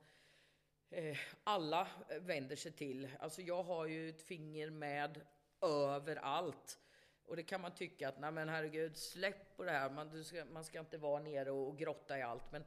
[0.90, 1.88] Eh, alla
[2.20, 3.08] vänder sig till.
[3.18, 5.20] Alltså jag har ju ett finger med
[5.60, 6.78] överallt.
[7.26, 9.90] Och det kan man tycka att, nej men herregud, släpp på det här.
[9.90, 12.52] Man ska, man ska inte vara nere och grotta i allt.
[12.52, 12.64] Men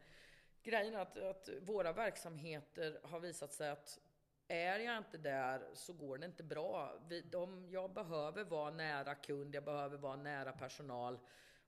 [0.64, 4.00] grejen är att, att våra verksamheter har visat sig att
[4.48, 7.00] är jag inte där så går det inte bra.
[7.08, 11.20] Vi, de, jag behöver vara nära kund, jag behöver vara nära personal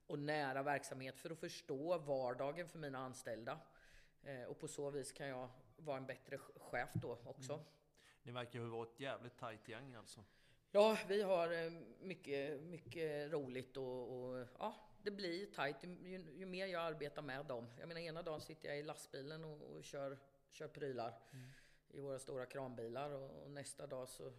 [0.07, 3.59] och nära verksamhet för att förstå vardagen för mina anställda.
[4.23, 5.49] Eh, och på så vis kan jag
[5.83, 7.53] vara en bättre chef då också.
[7.53, 7.65] Mm.
[8.23, 10.23] Ni verkar ju vara ett jävligt tajt gäng alltså.
[10.71, 16.45] Ja, vi har eh, mycket, mycket roligt och, och ja, det blir tajt ju, ju,
[16.45, 17.67] mer jag arbetar med dem.
[17.79, 20.17] Jag menar ena dagen sitter jag i lastbilen och, och kör,
[20.51, 21.45] kör prylar mm.
[21.89, 24.33] i våra stora kranbilar och, och, nästa dag så uh,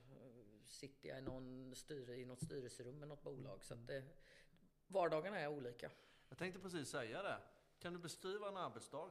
[0.65, 3.65] sitter jag i, någon styre, i något styrelserum med något bolag.
[3.65, 4.03] Så att det,
[4.87, 5.91] vardagarna är olika.
[6.29, 7.39] Jag tänkte precis säga det.
[7.79, 9.11] Kan du beskriva en arbetsdag?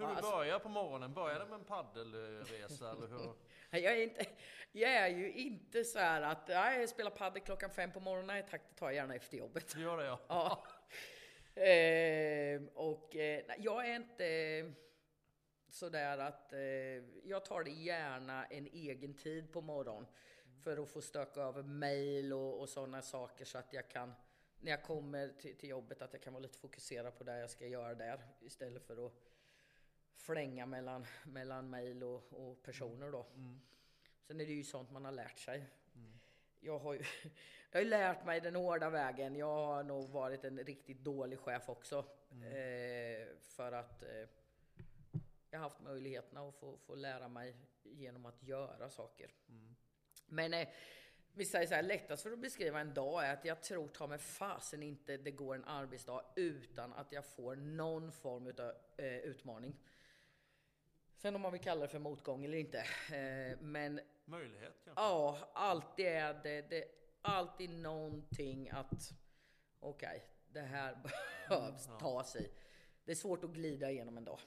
[0.00, 1.14] Hur du alltså, börjar på morgonen?
[1.14, 3.34] Börjar det med en paddelresa eller hur?
[3.70, 4.26] jag, är inte,
[4.72, 8.26] jag är ju inte så här att jag spelar padel klockan fem på morgonen.
[8.26, 9.74] Nej tack, det tar jag gärna efter jobbet.
[9.74, 10.20] Du gör det ja.
[10.28, 10.66] ja.
[11.54, 14.72] Eh, och eh, jag är inte
[15.68, 16.60] sådär att eh,
[17.24, 20.06] jag tar det gärna en egen tid på morgonen
[20.64, 24.14] för att få stöka över mail och, och sådana saker så att jag kan
[24.60, 27.50] när jag kommer till, till, jobbet att jag kan vara lite fokuserad på det jag
[27.50, 29.12] ska göra där istället för att
[30.20, 33.26] flänga mellan, mellan mail och, och personer då.
[33.34, 33.60] Mm.
[34.26, 35.66] Sen är det ju sånt man har lärt sig.
[35.94, 36.12] Mm.
[36.60, 37.04] Jag har ju
[37.70, 39.36] jag har lärt mig den hårda vägen.
[39.36, 42.04] Jag har nog varit en riktigt dålig chef också.
[42.32, 42.46] Mm.
[42.46, 44.28] Eh, för att eh,
[45.50, 49.30] jag har haft möjligheterna att få, få lära mig genom att göra saker.
[49.48, 49.76] Mm.
[50.26, 50.68] Men eh,
[51.32, 54.06] vi säger så här, lättast för att beskriva en dag är att jag tror ta
[54.06, 59.18] mig fasen inte det går en arbetsdag utan att jag får någon form av eh,
[59.18, 59.76] utmaning.
[61.20, 62.78] Sen om man vill kalla det för motgång eller inte.
[62.78, 64.00] Eh, men...
[64.24, 65.02] Möjlighet kanske?
[65.02, 66.84] Ja, alltid är det, det
[67.22, 69.12] alltid någonting att
[69.80, 70.20] okej, okay,
[70.52, 70.98] det här
[71.48, 72.52] behövs mm, tas i.
[73.04, 74.40] Det är svårt att glida igenom en dag.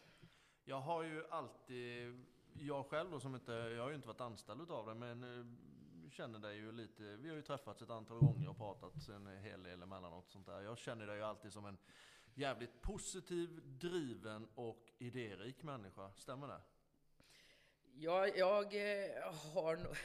[0.64, 4.62] Jag har ju alltid, jag själv då som inte, jag har ju inte varit anställd
[4.62, 8.50] utav det, men eh, känner dig ju lite, vi har ju träffats ett antal gånger
[8.50, 10.62] och pratat en hel del emellanåt sånt där.
[10.62, 11.78] Jag känner dig ju alltid som en
[12.36, 16.12] jävligt positiv, driven och idérik människa.
[16.16, 16.62] Stämmer det?
[17.96, 19.96] Ja, jag eh, har nog...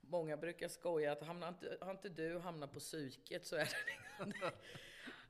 [0.00, 3.68] Många brukar skoja att hamnar inte, har inte du hamnat på psyket så är
[4.18, 4.52] det det,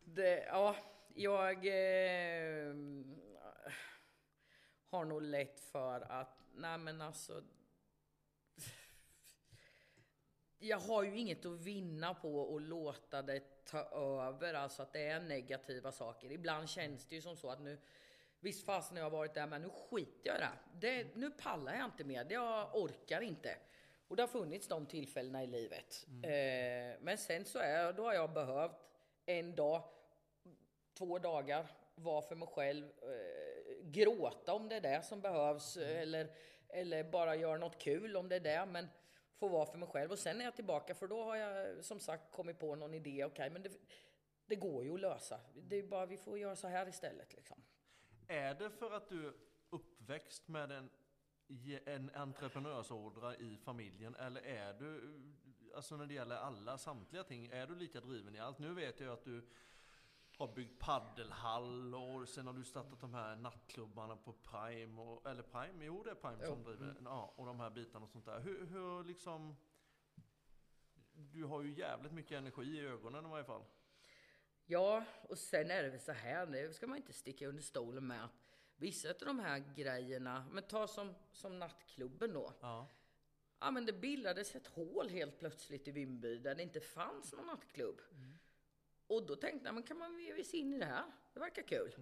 [0.04, 0.76] det Ja,
[1.14, 2.74] jag eh,
[4.84, 7.42] har nog lätt för att, nej men alltså
[10.58, 13.78] jag har ju inget att vinna på att låta det ta
[14.28, 16.32] över, alltså att det är negativa saker.
[16.32, 17.78] Ibland känns det ju som så att nu,
[18.40, 21.02] visst fasen har jag varit där, men nu skiter jag i det.
[21.04, 21.16] det.
[21.16, 23.56] Nu pallar jag inte mer, jag orkar inte.
[24.08, 26.06] Och det har funnits de tillfällena i livet.
[26.08, 26.24] Mm.
[26.24, 28.76] Eh, men sen så är, då har jag behövt
[29.26, 29.82] en dag,
[30.98, 35.96] två dagar, vara för mig själv, eh, gråta om det är det som behövs, mm.
[35.96, 36.30] eller,
[36.68, 38.66] eller bara göra något kul om det är det.
[38.66, 38.88] Men
[39.38, 40.12] få vara för mig själv.
[40.12, 43.24] Och sen är jag tillbaka för då har jag som sagt kommit på någon idé.
[43.24, 43.70] Okej, okay, men det,
[44.46, 45.40] det, går ju att lösa.
[45.54, 47.34] Det är bara vi får göra så här istället.
[47.34, 47.62] Liksom.
[48.26, 49.32] Är det för att du är
[49.70, 50.90] uppväxt med en,
[51.84, 54.14] en entreprenörsådra i familjen?
[54.14, 55.20] Eller är du,
[55.74, 58.58] alltså när det gäller alla, samtliga ting, är du lika driven i allt?
[58.58, 59.48] Nu vet jag att du
[60.38, 65.42] har byggt paddelhall och sen har du startat de här nattklubbarna på Prime, och, eller
[65.42, 66.64] Prime, jo det är Prime som Jo.
[66.64, 67.04] driver Mm.
[67.04, 68.40] Ja, och de här bitarna och sånt där.
[68.40, 69.56] Hur, hur liksom...
[71.12, 73.64] Du har ju jävligt mycket energi i ögonen i varje fall.
[74.66, 78.06] Ja, och sen är det väl så här, det ska man inte sticka under stolen
[78.06, 78.40] med att
[78.76, 82.52] vissa av de här grejerna, men ta som, som nattklubben då.
[82.60, 82.86] Ja.
[83.60, 87.46] Ja men det bildades ett hål helt plötsligt i Vimby där det inte fanns någon
[87.46, 88.00] nattklubb.
[89.08, 91.04] Och då tänkte jag, men kan man ge sig in i det här?
[91.34, 91.94] Det verkar kul.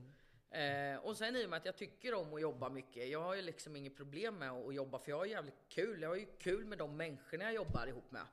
[0.50, 3.34] Eh, och sen i och med att jag tycker om att jobba mycket, jag har
[3.34, 6.02] ju liksom inget problem med att jobba för jag har jävligt kul.
[6.02, 8.26] Jag har ju kul med de människorna jag jobbar ihop med.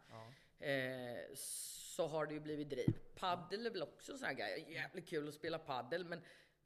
[0.59, 2.97] Eh, så har det ju blivit driv.
[3.15, 4.65] Paddel är väl också en sån här grej.
[4.69, 6.21] Jävligt kul att spela paddel men,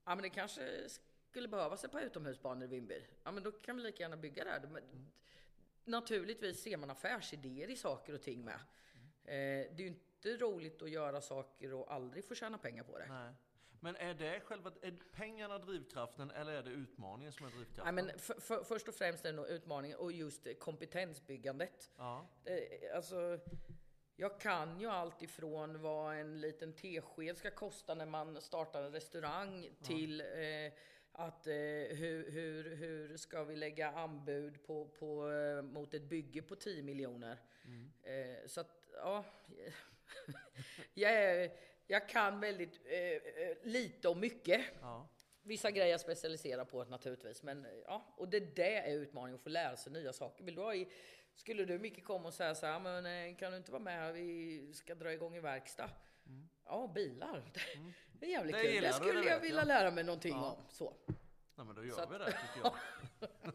[0.06, 0.90] ja, men det kanske
[1.30, 3.06] skulle behövas ett par utomhusbanor i Vimby.
[3.24, 4.70] Ja men då kan vi lika gärna bygga där.
[4.72, 5.12] Men,
[5.86, 8.60] Naturligtvis ser man affärsidéer i saker och ting med.
[9.24, 9.96] Eh, det är ju
[10.32, 13.08] inte roligt att göra saker och aldrig få tjäna pengar på det.
[13.08, 13.34] Nej.
[13.80, 17.96] Men är det själva, är pengarna drivkraften eller är det utmaningen som är Nej, drivkraften?
[17.96, 21.92] men för, för, först och främst är det nog utmaningen och just kompetensbyggandet.
[21.98, 22.28] Ja.
[22.46, 23.40] Eh, alltså,
[24.16, 28.92] jag kan ju allt ifrån vad en liten tesked ska kosta när man startar en
[28.92, 30.74] restaurang till eh,
[31.12, 31.54] att eh,
[31.98, 36.84] hur, hur, hur ska vi lägga anbud på, på, eh, mot ett bygge på 10
[36.84, 37.38] miljoner.
[38.04, 39.26] Eh, så att, ja.
[40.94, 41.52] Jag, är,
[41.88, 44.62] jag kan väldigt eh, eh, lite och mycket.
[44.82, 45.08] Ja.
[45.44, 49.44] Vissa grejer jag specialiserar på naturligtvis, men eh, ja, och det där är utmaningen att
[49.44, 50.44] få lära sig nya saker.
[50.44, 50.88] Vill du ha i,
[51.36, 53.94] skulle du mycket komma och säga så här, men eh, kan du inte vara med
[54.00, 55.90] här, vi ska dra igång i verkstad.
[56.66, 57.52] Ja, bilar.
[58.20, 58.66] Det är jävligt Mm.
[58.68, 58.84] Det kul.
[58.84, 59.68] Det skulle det jag vilja jag.
[59.68, 60.52] lära mig någonting Ja.
[60.52, 60.64] om.
[60.70, 60.94] Så.
[61.56, 62.74] Nej men då gör Så att- vi det tycker jag.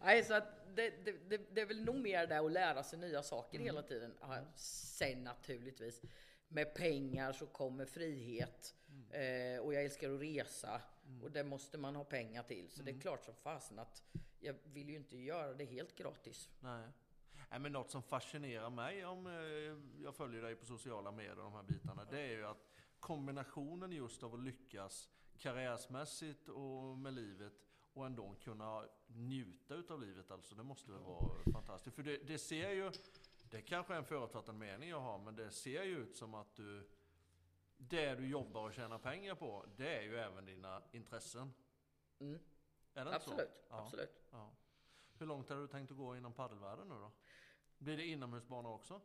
[0.00, 2.98] Nej, så att det, det, det, det är väl nog mer där att lära sig
[2.98, 3.66] nya saker Mm.
[3.66, 4.14] hela tiden.
[4.20, 6.02] Ja, sen naturligtvis,
[6.48, 8.74] med pengar så kommer frihet.
[8.88, 9.54] Mm.
[9.56, 10.80] Eh, och jag älskar att resa.
[11.22, 12.70] Och det måste man ha pengar till.
[12.70, 14.02] Så det är klart som fasen att
[14.40, 16.50] jag vill ju inte göra det helt gratis.
[16.60, 16.88] Nej.
[17.50, 21.44] Nej, men något som fascinerar mig om eh, jag följer dig på sociala medier och
[21.44, 25.08] de här bitarna, det är ju att kombinationen just av att lyckas
[25.38, 27.52] karriärsmässigt och med livet
[27.94, 31.96] och ändå kunna njuta utav livet alltså, det måste väl vara fantastiskt.
[31.96, 32.92] För det, det ser ju,
[33.50, 36.56] det kanske är en förutfattad mening jag har, men det ser ju ut som att
[36.56, 36.88] du,
[37.76, 41.54] det du jobbar och tjänar pengar på, det är ju även dina intressen.
[42.20, 42.38] Mm.
[42.94, 43.66] Är det inte Absolut, så?
[43.70, 43.78] Ja.
[43.78, 44.22] absolut.
[44.30, 44.50] Ja.
[45.18, 47.10] Hur långt har du tänkt att gå inom paddelvärlden nu då?
[47.78, 49.00] Blir det inomhusbana också?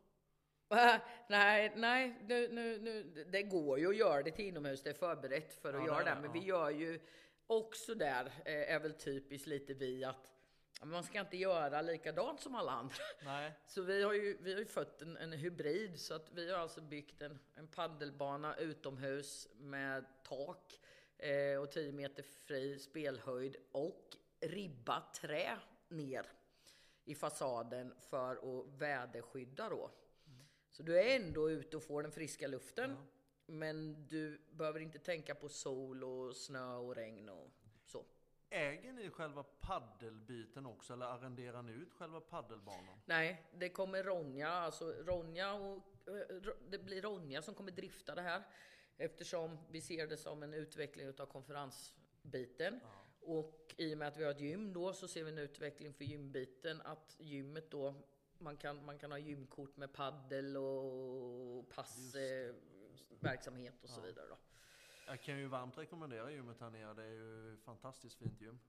[1.30, 4.84] nej, nej, nu, nu, nu, det går ju att göra det till inomhus.
[4.84, 6.10] Det är förberett för att Ja, göra det.
[6.10, 6.32] det, Men ja.
[6.32, 7.00] vi gör ju
[7.50, 10.34] också där, eh, är väl typiskt lite vi att
[10.80, 12.96] ja, man ska inte göra likadant som alla andra.
[13.26, 13.52] Nej.
[13.68, 16.00] Så vi har ju, vi har ju fått en, en hybrid.
[16.00, 20.80] Så att vi har alltså byggt en, en paddelbana utomhus med tak
[21.18, 25.58] eh, och 10 meter fri spelhöjd och ribba trä
[25.88, 26.26] ner
[27.06, 29.92] i fasaden för att väderskydda då.
[30.72, 32.98] Så du är ändå ute och får den friska luften.
[33.50, 37.52] Men du behöver inte tänka på sol och snö och regn och
[37.86, 38.06] så.
[38.50, 43.02] Äger ni själva paddelbiten också eller arrenderar ni ut själva paddelbanan?
[43.06, 48.22] Nej, det kommer Ronja, alltså Ronja och eh, det blir Ronja som kommer drifta det
[48.22, 48.44] här
[48.98, 52.80] eftersom vi ser det som en utveckling utav konferensbiten.
[53.22, 55.94] Och i och med att vi har ett gym då så ser vi en utveckling
[55.94, 57.96] för gymbiten att gymmet då
[58.38, 61.70] man kan, man kan ha gymkort med paddel och
[63.10, 64.26] passverksamhet och så vidare.
[64.30, 64.38] Då.
[65.08, 66.94] Jag kan ju varmt rekommendera gymmet här nere.
[66.94, 68.60] Det är ju fantastiskt fint gym.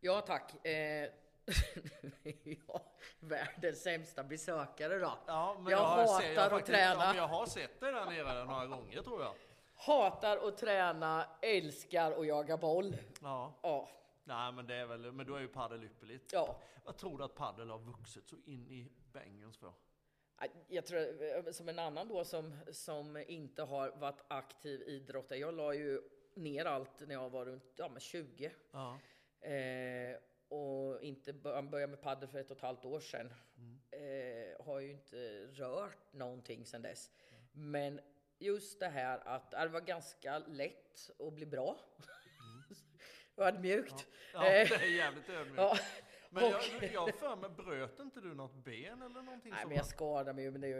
[0.00, 0.66] Ja tack.
[0.66, 1.10] Eh,
[2.68, 2.82] ja,
[3.20, 5.18] världens sämsta besökare då.
[5.26, 7.04] Ja, men Jag har hatar sett- jag att faktiskt- träna.
[7.04, 9.34] Ja, jag har sett dig där nere några gånger tror jag.
[9.74, 12.96] Hatar att träna, älskar att jaga boll.
[13.22, 13.58] Ja.
[13.62, 13.88] Ja,
[14.24, 16.32] Nej, men det är väl, men då är ju paddel ypperligt.
[16.32, 16.60] ja.
[16.84, 19.72] Vad tror du att paddel har vuxit så in i bängens för?
[20.68, 25.38] Jag tror, eh, som en annan då som, som inte har varit aktiv idrottare.
[25.38, 26.00] Jag la ju
[26.34, 28.52] ner allt när jag var runt ja, men 20.
[28.72, 28.98] Ja.
[29.48, 30.16] Eh,
[30.48, 33.32] och inte bör- började med padel för ett och ett halvt år sedan.
[33.56, 33.80] Mm.
[34.50, 37.10] Eh, har ju inte rört någonting sedan dess.
[37.52, 38.00] Men
[38.38, 41.78] just det här att ja, det var ganska lätt att bli bra.
[43.34, 43.92] och ödmjukt.
[43.92, 44.04] Mm.
[44.32, 45.56] Ja, Eh, det är jävligt ödmjukt.
[45.58, 45.78] ja.
[46.34, 49.66] Men jag, och- jag har för mig, bröt inte du något ben eller någonting Nej,
[49.66, 50.78] men jag skadar mig ju, men det gör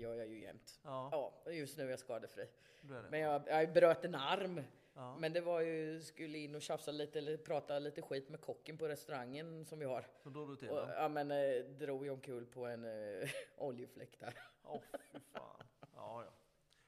[0.00, 0.80] jag, jag ju jämt.
[0.84, 1.08] Ja,
[1.44, 2.42] Ja, just nu är jag skadefri.
[2.42, 3.10] är det.
[3.10, 4.62] Men jag, jag bröt en arm.
[4.94, 5.16] Ja.
[5.18, 8.78] Men det var ju, skulle in och tjafsa lite eller prata lite skit med kocken
[8.78, 10.06] på restaurangen som vi har.
[10.22, 14.18] Så drog du till Och, ja men eh, drog ju omkull på en eh, oljefläck
[14.20, 14.34] där.
[14.64, 14.80] Åh,
[15.12, 15.62] fy fan.
[15.94, 16.24] Ja, ja.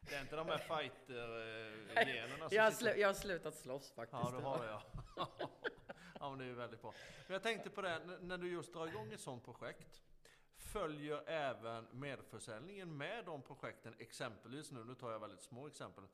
[0.00, 4.22] Det är inte de här fighter-generna som Jag har, sitter- jag har slutat slåss faktiskt.
[4.22, 4.82] Ja, det har jag.
[6.20, 6.94] Ja, men det är väldigt bra.
[7.26, 10.02] Men jag tänkte på det, när du just drar igång ett sånt projekt.
[10.56, 13.94] Följer även medförsäljningen med de projekten?
[13.98, 16.04] Exempelvis nu, nu tar jag väldigt små exempel.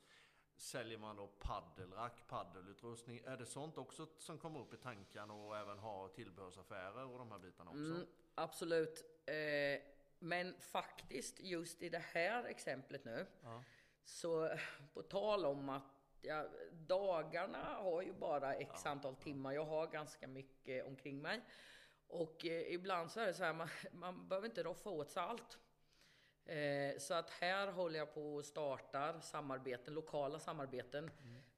[0.57, 3.21] Säljer man då paddelrack, paddelutrustning?
[3.25, 7.31] Är det sånt också som kommer upp i tankarna och även har tillbehörsaffärer och de
[7.31, 7.83] här bitarna också?
[7.83, 9.05] Mm, absolut.
[9.27, 9.83] Eh,
[10.19, 13.63] men faktiskt, just i det här exemplet nu, Ja.
[14.05, 14.51] så
[14.95, 19.53] på tal om att ja, dagarna har ju bara x antal timmar.
[19.53, 21.41] Jag har ganska mycket omkring mig.
[22.09, 25.23] Och eh, ibland så är det så här, man, man behöver inte roffa åt sig
[25.23, 25.59] allt.
[26.45, 31.11] Eh, så att här håller jag på och startar samarbeten, lokala samarbeten,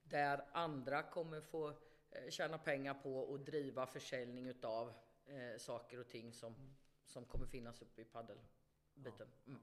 [0.02, 1.68] där andra kommer få
[2.10, 4.92] eh, tjäna pengar på och driva försäljning utav
[5.26, 9.28] eh, saker och ting som, som kommer finnas uppe i paddelbiten.
[9.46, 9.60] Mm.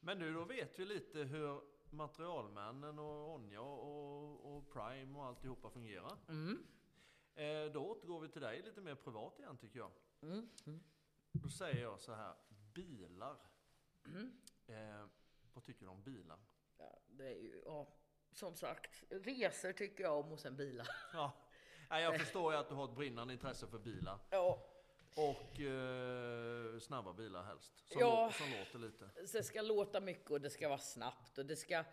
[0.00, 1.60] Men nu då vet vi lite hur
[1.94, 6.18] materialmännen och Onja och, och Prime och alltihopa fungerar.
[6.28, 6.66] Mm.
[7.34, 9.90] Eh, då återgår vi till dig lite mer privat igen tycker jag.
[10.22, 10.48] Mm.
[10.66, 10.80] Mm.
[11.32, 12.34] Då säger jag så här,
[12.74, 13.36] bilar.
[14.06, 14.32] Mm.
[14.66, 15.06] Eh,
[15.52, 16.38] vad tycker du om bilar?
[16.78, 17.88] Ja, det är ju, ja,
[18.32, 20.88] som sagt, resor tycker jag om och sen bilar.
[21.12, 21.32] Ja,
[21.90, 24.18] Nej, jag förstår ju att du har ett brinnande intresse för bilar.
[24.30, 24.66] Ja,
[25.16, 27.88] Och eh, snabba bilar helst.
[27.88, 28.30] Som, Ja.
[28.32, 29.10] lå- som låter lite.
[29.38, 31.84] det ska låta mycket och det ska vara snabbt och det ska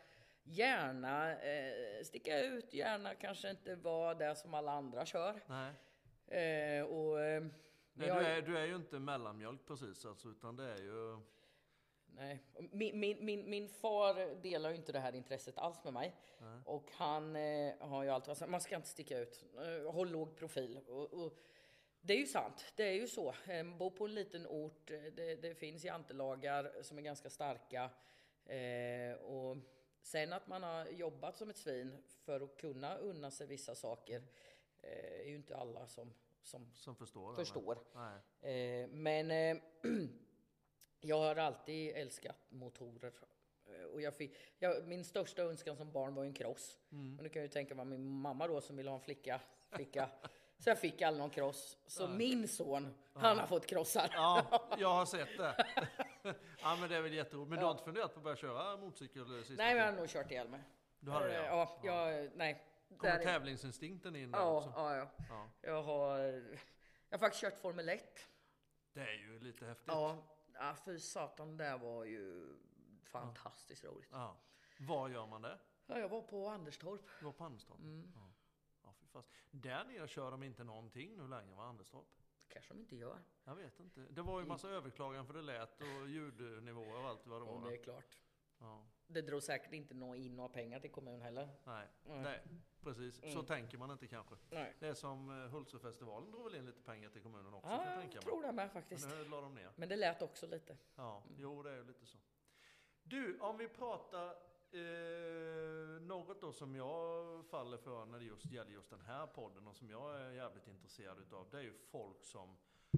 [0.44, 5.40] gärna eh, sticka ut, gärna kanske inte vara det som alla andra kör.
[5.48, 5.74] Nej,
[6.28, 7.44] Eh, och, eh,
[7.94, 11.20] Nej jag- du, är, du är ju inte mellanmjölk precis alltså, utan det är ju...
[12.06, 12.44] Nej.
[12.72, 16.16] Min, min, min, min far delar ju inte det här intresset alls med mig.
[16.66, 19.46] Och han eh, har ju alltid sagt man ska inte sticka ut.
[19.86, 20.80] Eh, håll låg profil.
[20.88, 21.34] Och, och,
[22.02, 23.36] det är ju sant, det är ju så.
[23.48, 27.90] Eh, bo på en liten ort, eh, det, det finns jantelagar som är ganska starka.
[28.46, 29.58] Eh, och
[30.02, 34.24] sen att man har jobbat som ett svin för att kunna unna sig vissa saker
[34.82, 37.36] eh, är ju inte alla som, som Som förstår.
[37.36, 37.78] förstår.
[38.42, 39.58] Eh, men eh,
[41.02, 43.14] jag har alltid älskat motorer.
[43.94, 46.80] Och jag fick, jag, min största önskan som barn var ju en cross.
[46.92, 47.18] Mm.
[47.18, 50.10] Och nu kan ju tänka vad min mamma då som ville ha en flicka, flicka.
[50.62, 51.78] Så jag fick aldrig någon cross.
[51.88, 54.10] Så min son, han har fått krossar.
[54.14, 55.66] Ja, jag har sett det.
[56.62, 57.50] ja men det är väl jätteroligt.
[57.50, 60.00] Men du har inte funderat på att börja köra motorcykel sista Nej, men jag har
[60.00, 60.62] nog kört ihjäl mig.
[61.00, 61.80] Du har det Eh, ja.
[61.84, 62.66] Ja, jag, nej.
[62.98, 64.70] Kommer tävlingsinstinkten in där ja, också?
[64.76, 65.08] ja, ja.
[65.30, 65.50] Ja.
[65.62, 66.20] Jag har,
[67.10, 68.04] jag har faktiskt kört Formel 1.
[68.94, 69.88] Det är ju lite häftigt.
[69.88, 72.56] Ja, ja fy satan, det var ju
[73.04, 74.10] fantastiskt roligt.
[74.12, 74.38] Ja.
[74.80, 75.58] Var gör man det?
[75.86, 77.02] Ja, jag var på Anderstorp.
[77.20, 77.80] Du var på Anderstorp?
[77.80, 78.12] Mm.
[78.16, 78.31] Ja.
[79.14, 79.30] Ja, fast.
[79.52, 81.64] Där nere kör de inte någonting nu längre, va?
[81.64, 82.08] Anderstorp?
[82.48, 83.20] kanske de inte gör.
[83.44, 84.00] Jag vet inte.
[84.10, 87.60] Det var ju massa överklagan för det lät och ljudnivåer och allt vad det var.
[87.60, 87.68] Va?
[87.70, 88.18] det är klart.
[88.60, 88.86] Ja.
[89.08, 91.50] Det drog säkert inte nå in några pengar till kommunen heller.
[91.64, 92.22] Nej, Mm.
[92.22, 92.44] nej,
[92.82, 93.16] precis.
[93.22, 93.46] Så Mm.
[93.46, 94.36] tänker man inte kanske.
[94.50, 94.76] Nej.
[94.80, 98.14] Det är som eh, Hultsfredfestivalen drog väl in lite pengar till kommunen också Ja, jag
[98.14, 99.10] jag tror det med faktiskt.
[99.10, 99.72] Men nu la de ner.
[99.76, 100.78] Men det lät också lite.
[100.96, 102.18] Ja, jo det är ju lite så.
[103.04, 104.36] Du, om vi pratar
[104.74, 109.68] eh, något då som jag faller för när det just gäller just den här podden
[109.68, 111.50] och som jag är jävligt intresserad utav.
[111.52, 112.58] Det är ju folk som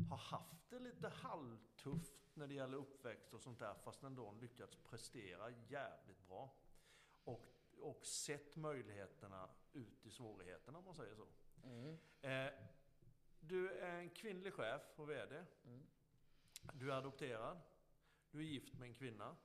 [0.10, 4.76] har haft det lite halvtufft när det gäller uppväxt och sånt där fast ändå lyckats
[4.76, 6.56] prestera jävligt bra.
[7.24, 7.46] Och,
[7.80, 11.28] och sett möjligheterna ut i svårigheterna om man säger så.
[11.64, 11.98] Mm.
[12.22, 12.54] Eh,
[13.40, 15.46] du är en kvinnlig chef och VD.
[15.66, 15.84] Mm.
[16.74, 17.62] Du är adopterad.
[18.32, 19.36] Du är gift med en kvinna.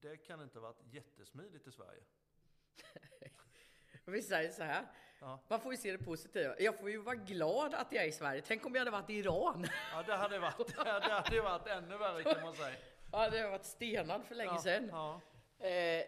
[0.00, 2.02] Det kan inte ha varit jättesmidigt i Sverige.
[4.04, 4.86] Vi säger så här.
[5.20, 6.54] Ja, Man får ju se det positiva.
[6.58, 8.42] Jag får ju vara glad att jag är i Sverige.
[8.46, 9.66] Tänk om jag hade varit i Iran.
[9.92, 12.76] ja det hade varit, det hade varit ännu värre kan man säga.
[13.12, 14.88] Ja, det hade varit stenad för länge ja, sedan.
[14.92, 15.20] Ja,
[15.60, 16.04] Eh,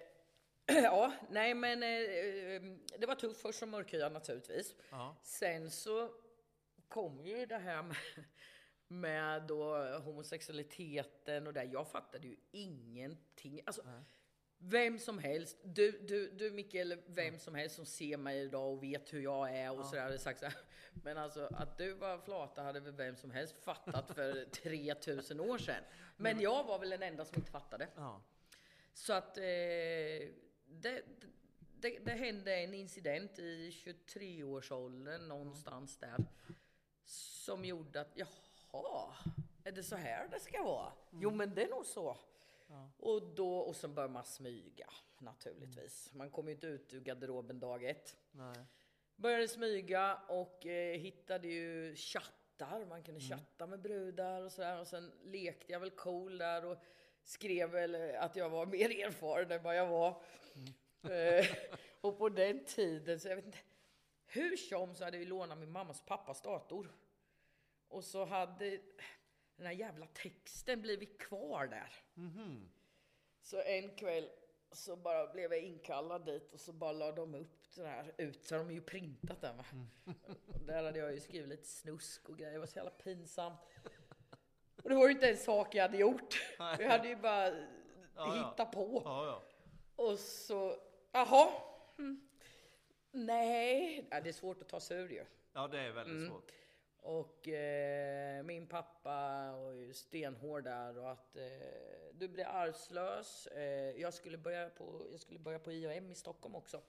[0.83, 2.63] ja, nej men eh, eh,
[2.99, 4.75] det var tufft först som mörkhyad naturligtvis.
[5.23, 6.11] Sen så
[6.89, 7.97] kom ju det här med,
[9.01, 11.65] med då homosexualiteten och det.
[11.65, 13.61] Jag fattade ju ingenting.
[13.67, 13.83] Alltså,
[14.59, 18.73] vem som helst, du, du, du Micke eller vem som helst som ser mig idag
[18.73, 20.55] och vet hur jag är och sådär hade sagt så här.
[20.93, 25.59] Men alltså att du var flata hade väl vem som helst fattat för 3000 år
[25.59, 25.85] sedan.
[26.17, 27.89] Men jag var väl den enda som inte fattade.
[27.97, 28.23] ja.
[28.95, 29.43] Så att eh,
[30.67, 31.03] det,
[31.77, 36.25] det, det hände en incident i 23-årsåldern någonstans där.
[37.05, 38.29] Som gjorde att, jaha,
[39.65, 40.93] är det så här det ska vara?
[41.11, 42.17] Jo men det är nog så.
[42.99, 44.87] Och då, och så bör man smyga
[45.19, 46.15] naturligtvis.
[46.15, 48.17] Man kommer ju inte ut ur garderoben dag ett.
[48.31, 48.65] Nej.
[49.17, 52.87] Började smyga och eh, hittade ju chattar.
[52.87, 54.81] Man kunde chatta med brudar och sådär.
[54.81, 56.79] Och sen lekte jag väl cool där och
[57.25, 60.23] skrev väl att jag var mer erfaren än vad jag var.
[61.03, 61.47] Eh,
[62.01, 63.59] och på den tiden, så jag vet inte.
[64.27, 66.93] Hur som så hade vi lånat min mammas pappas dator.
[67.93, 68.71] Och så hade
[69.57, 71.93] den här jävla texten blivit kvar där.
[73.43, 74.29] Så en kväll
[74.73, 78.45] så bara blev jag inkallad dit och så bara la de upp det här ut.
[78.45, 79.65] Så har de ju printat den va.
[80.47, 82.53] Och där hade jag ju skrivit lite snusk och grejer.
[82.53, 83.61] Det var så jävla pinsamt.
[84.83, 86.55] Och det var ju inte en sak jag hade gjort.
[86.59, 87.67] Jag hade ju bara Ja,
[88.17, 88.33] ja.
[88.51, 89.03] hittat på.
[89.05, 89.43] Ja, ja.
[90.05, 90.77] Och så,
[91.13, 91.49] jaha.
[91.99, 92.29] Mm.
[93.11, 95.25] Nej, ja, det är svårt att ta sig ur ju.
[95.53, 96.29] ja, det är väldigt Mm.
[96.31, 96.51] svårt.
[97.03, 101.43] Och eh, min pappa var ju stenhård där och att eh,
[102.13, 103.47] du blir arvslös.
[103.47, 106.81] Eh, jag, skulle börja på, jag skulle börja på IAM i Stockholm också.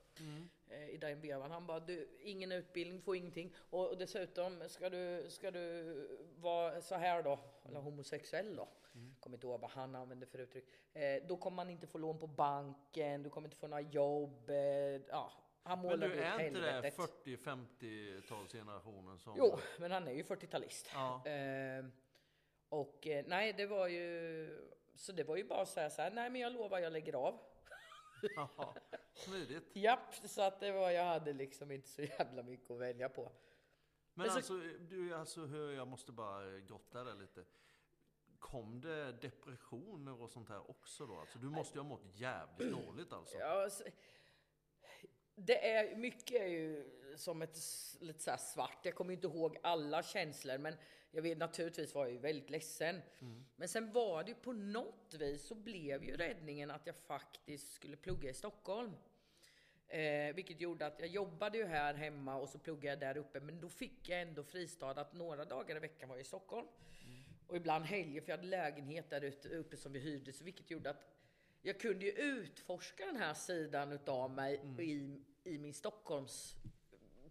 [0.70, 1.52] Eh, I den vevan.
[1.52, 3.56] Han bara, du, ingen utbildning, får ingenting.
[3.70, 5.94] Och, och dessutom ska du, ska du
[6.36, 8.68] vara så här då, eller homosexuell då.
[9.20, 10.66] Kommer inte ihåg vad han använde för uttryck.
[10.94, 14.50] Eh, då kommer man inte få lån på banken, du kommer inte få några jobb.
[14.50, 14.56] Eh,
[15.10, 15.32] ja,
[15.64, 17.00] han Men målade du, är inte det helvetet.
[17.26, 19.36] 40-50-talsgenerationen som...
[19.38, 20.90] Jo, men han är ju 40-talist.
[20.94, 21.26] Ja.
[21.28, 21.86] Eh,
[22.70, 24.70] och nej, det var ju...
[24.96, 27.14] Så det var ju bara att säga så här, nej men jag lovar jag lägger
[27.14, 27.40] av.
[28.36, 28.76] Ja,
[29.14, 29.76] smidigt.
[29.76, 33.22] Japp, så att det var, jag hade liksom inte så jävla mycket att välja på.
[33.24, 33.32] Men
[34.14, 37.44] Men så- alltså, du, alltså, jag måste bara grotta där lite.
[38.40, 41.20] Kom det depressioner och sånt här också då?
[41.20, 43.38] Alltså, du måste ju ha mått jävligt dåligt alltså.
[43.38, 43.84] Ja, så,
[45.36, 47.58] det är, mycket är ju som ett
[48.00, 48.80] lite så svart.
[48.86, 50.76] Jag kommer inte ihåg alla känslor, men
[51.12, 53.02] jag vet naturligtvis var jag ju väldigt ledsen.
[53.56, 57.74] Men sen var det ju på något vis så blev ju räddningen att jag faktiskt
[57.74, 58.92] skulle plugga i Stockholm.
[59.88, 63.40] Eh, vilket gjorde att jag jobbade ju här hemma och så pluggade jag där uppe.
[63.40, 66.68] Men då fick jag ändå fristad att några dagar i veckan var jag i Stockholm.
[67.48, 70.34] Och ibland helger, för jag hade lägenhet där uppe som vi hyrde.
[70.34, 71.06] Så vilket gjorde att
[71.66, 76.56] jag kunde ju utforska den här sidan utav mig i, i min Stockholms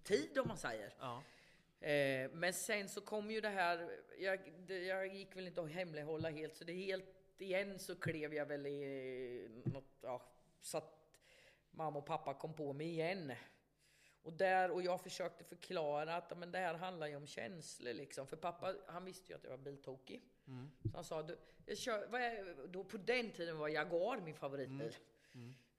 [0.03, 0.95] tid om man säger.
[0.99, 1.23] Ja.
[1.87, 5.71] Eh, men sen så kom ju det här, jag, det, jag gick väl inte att
[5.71, 7.05] hemlighålla helt, så det helt
[7.39, 10.23] igen så klev jag väl i något, ja,
[10.61, 11.09] så att
[11.71, 13.33] mamma och pappa kom på mig igen.
[14.23, 18.27] Och där, och jag försökte förklara att men det här handlar ju om känslor liksom.
[18.27, 20.23] För pappa, han visste ju att jag var biltokig.
[20.91, 24.35] Så han sa, du, jag kör, vad är, då på den tiden var Jaguar min
[24.35, 24.97] favoritbil.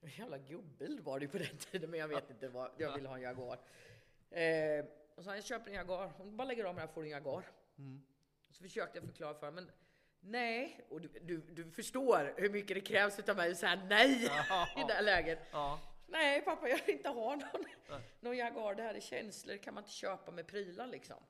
[0.00, 3.08] En jävla gubbil var det på den tiden, men jag vet inte vad, jag ville
[3.08, 3.58] ha en Jaguar.
[4.30, 4.84] Eh,
[5.14, 6.94] och så sa jag köper en Jaguar, om du bara lägger av med den här
[6.94, 7.44] får du en Jaguar.
[8.48, 9.70] Och så försökte jag förklara för honom, men
[10.20, 14.24] nej, och du, du, du förstår hur mycket det krävs utav mig att säga nej
[14.76, 15.38] i det här läget.
[15.52, 15.80] Ja.
[16.06, 17.64] Nej pappa, jag vill inte ha någon,
[18.20, 21.22] någon Jaguar, det här är känslor, kan man inte köpa med prylar liksom.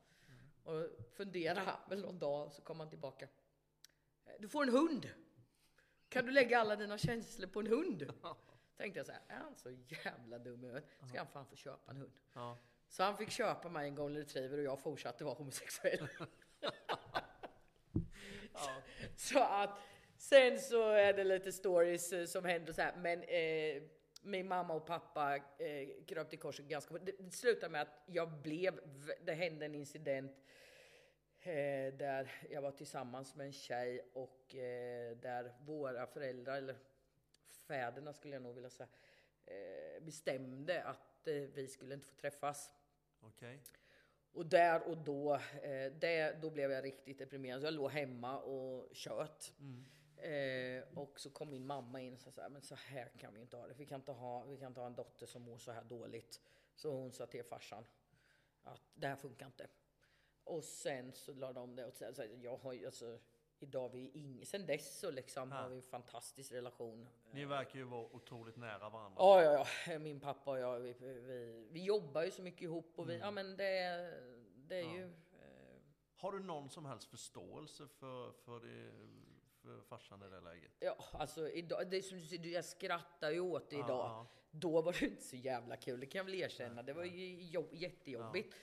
[0.65, 3.29] Och fundera väl någon dag, så kom han tillbaka.
[4.39, 5.09] Du får en hund!
[6.09, 8.13] Kan du lägga alla dina känslor på en hund?
[8.77, 10.89] Tänkte jag så här, är han så jävla dum i huvudet?
[11.09, 12.13] Ska han fan få köpa en hund?
[12.33, 12.59] Ja.
[12.89, 16.09] Så han fick köpa mig en golden retriever och jag fortsatte vara homosexuell.
[19.17, 19.79] Så att
[20.17, 22.97] sen så är det lite stories eh, som händer så här.
[22.97, 23.83] Men eh,
[24.25, 27.07] min mamma och pappa eh, kröp till korset ganska fort.
[27.07, 28.81] Det, det slutade med att jag blev,
[29.25, 30.45] det hände en incident
[31.41, 36.77] eh, där jag var tillsammans med en tjej och eh, där våra föräldrar, eller
[37.67, 38.89] fäderna skulle jag nog vilja säga,
[39.47, 42.71] eh, bestämde att eh, vi skulle inte få träffas.
[43.21, 43.61] Okej.
[44.33, 47.61] Och där och då, eh, det, då blev jag riktigt deprimerad.
[47.61, 49.53] Så jag låg hemma och tjöt.
[50.17, 53.35] Eh, och så kom min mamma in och sa så här, men så här kan
[53.35, 53.75] vi inte ha det.
[53.75, 56.41] Vi kan inte ha, vi kan inte ha en dotter som mår så här dåligt.
[56.75, 57.85] Så hon sa till farsan
[58.63, 59.67] att det här funkar inte.
[60.45, 62.15] Och sen så la de det åt sidan.
[62.15, 63.19] Så Jag har ju alltså,
[63.59, 67.09] idag vi är ing- sen dess så liksom har vi en fantastisk relation.
[67.33, 69.17] Ni verkar ju vara otroligt nära varandra.
[69.19, 69.99] Ja, ja, ja.
[69.99, 73.31] Min pappa och jag, vi, vi, vi jobbar ju så mycket ihop och vi, ja
[73.31, 74.15] men det,
[74.57, 75.05] det är ju...
[75.05, 75.81] Eh,
[76.17, 78.91] Har du någon som helst förståelse för, för, det,
[79.65, 80.73] för farsan i det läget?
[80.81, 83.89] ja, alltså idag, det som du säger, jag skrattar ju åt det idag.
[83.89, 84.27] Ja.
[84.51, 86.83] Då var det inte så jävla kul, det kan jag väl erkänna.
[86.83, 88.55] Det var ju jobb, jättejobbigt.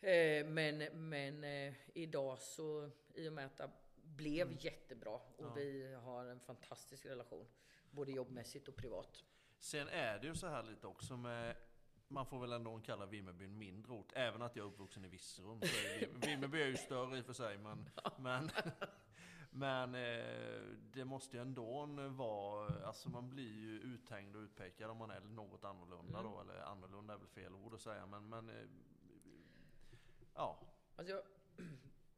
[0.00, 0.78] Eh, men
[1.08, 6.40] men eh, idag så, i och med att det blev jättebra och vi har en
[6.40, 7.46] fantastisk relation.
[7.90, 9.24] Både jobbmässigt och privat.
[9.58, 11.56] Sen är det ju så här lite också med
[12.08, 14.12] man får väl ändå kalla Vimmerby en mindre ort.
[14.14, 15.60] Även att jag är uppvuxen i Virserum.
[16.14, 17.58] Vimmerby är ju större i och för sig.
[17.58, 18.50] Men, men,
[19.56, 22.86] men eh, det måste ju ändå vara...
[22.86, 26.40] Alltså man blir ju uthängd och utpekad om man är något annorlunda då.
[26.40, 28.06] Eller annorlunda är väl fel ord att säga.
[28.06, 28.66] Men, men eh,
[30.34, 30.60] ja.
[30.96, 31.22] Alltså jag,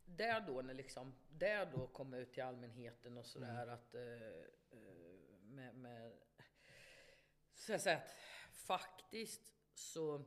[0.05, 4.01] där då när liksom, där då kom ut till allmänheten och sådär att eh,
[5.43, 6.13] med, med
[7.55, 8.11] så jag säger att
[8.53, 10.25] faktiskt så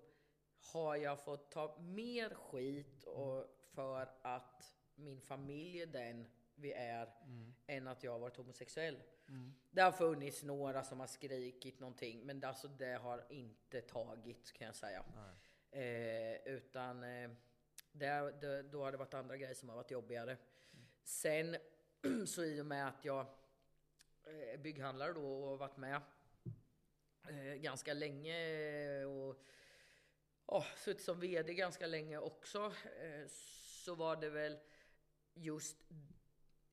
[0.74, 6.28] har jag fått ta mer skit och för att min familj är den
[6.60, 7.10] vi är
[7.68, 9.03] än att jag har varit homosexuell.
[9.72, 14.53] Det har funnits några som har skrikit någonting men det, alltså, det har inte tagit
[14.53, 15.05] kan jag säga.
[15.72, 17.30] Eh, utan eh,
[17.91, 20.38] det, det, då har det varit andra grejer som har varit jobbigare.
[21.03, 21.57] Sen
[22.26, 23.26] så i och med att jag
[24.24, 26.01] är bygghandlare då och har varit med
[27.30, 29.43] eh, ganska länge och
[30.45, 32.74] oh, suttit som VD ganska länge också.
[33.01, 33.28] Eh,
[33.86, 34.60] så var det väl
[35.34, 35.78] just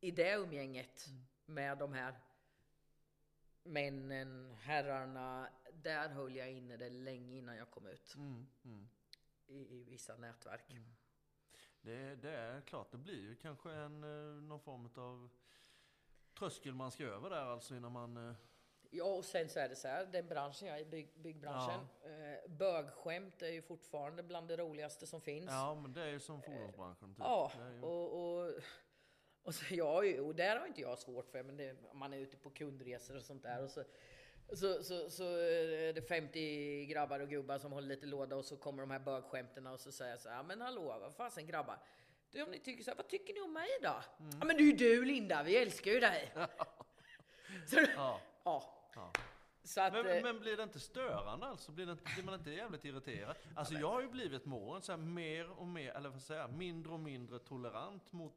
[0.07, 1.07] i det umgänget
[1.47, 2.15] med de här
[3.63, 5.49] männen, herrarna.
[5.73, 8.89] Där höll jag inne det länge innan jag kom ut Mm, mm.
[9.47, 10.75] i, i vissa nätverk.
[11.81, 15.29] Det, det är klart, det blir ju kanske en, eh, någon form av
[16.39, 18.17] tröskel man ska över där alltså innan man...
[18.29, 18.35] eh,
[18.91, 21.81] Ja, och sen så är det så här, den branschen jag är bygg, byggbranschen.
[22.05, 25.51] Eh, bögskämt är ju fortfarande bland det roligaste som finns.
[25.51, 27.09] Ja, men det är ju som fordonsbranschen.
[27.15, 27.19] Typ.
[27.19, 28.53] Ja, ju, och, och,
[29.47, 32.37] och, så, ja, och där har inte jag svårt för, men det, man är ute
[32.37, 33.63] på kundresor och sånt där.
[33.63, 33.85] Och så,
[34.53, 38.57] så, så, så är det 50 grabbar och gubbar som håller lite låda och så
[38.57, 41.79] kommer de här bögskämten och så säger jag så här, men hallå, vad fasen grabbar?
[42.31, 44.03] Du, om ni tycker så här, vad tycker ni om mig då?
[44.19, 46.33] Ja, men det är ju du Linda, vi älskar ju dig.
[47.67, 48.91] så, ja, ja.
[48.95, 49.13] ja.
[49.77, 51.73] Att, eh, Men, men blir det inte störande alltså?
[51.73, 53.37] Blir, det, inte- blir man inte jävligt irriterad?
[53.55, 56.41] Alltså jag har ju blivit med åren så här, mer och mer, eller vad säger
[56.41, 58.35] jag, mindre och mindre tolerant mot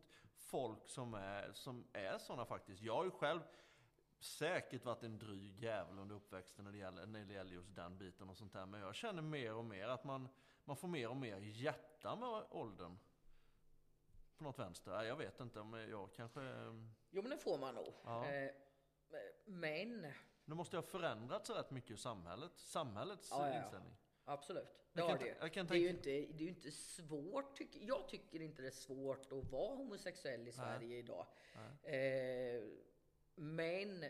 [0.49, 2.81] folk som är, som är sådana faktiskt.
[2.81, 3.41] Jag har ju själv
[4.19, 7.97] säkert varit en dryg jävel under uppväxten när det gäller, när det gäller just den
[7.97, 8.65] biten och sånt där.
[8.65, 10.29] Men jag känner mer och mer att man,
[10.65, 12.97] man får mer och mer hjärta med åldern.
[14.37, 15.03] På något vänster.
[15.03, 16.41] Jag vet inte om jag kanske...
[16.41, 17.93] ehm, Jo men det får man nog.
[18.03, 18.25] Ja.
[18.25, 18.51] Eh,
[19.45, 20.13] men
[20.45, 22.51] Nu måste jag ha förändrats rätt mycket i samhället.
[22.55, 23.63] Samhällets ja, ja.
[23.63, 23.95] inställning.
[24.33, 27.57] Absolut, det har det jag kan Det är ju inte, det är ju inte svårt,
[27.57, 31.25] tycker, jag tycker inte det är svårt att vara homosexuell i Sverige idag.
[31.83, 32.63] Eh,
[33.35, 34.05] men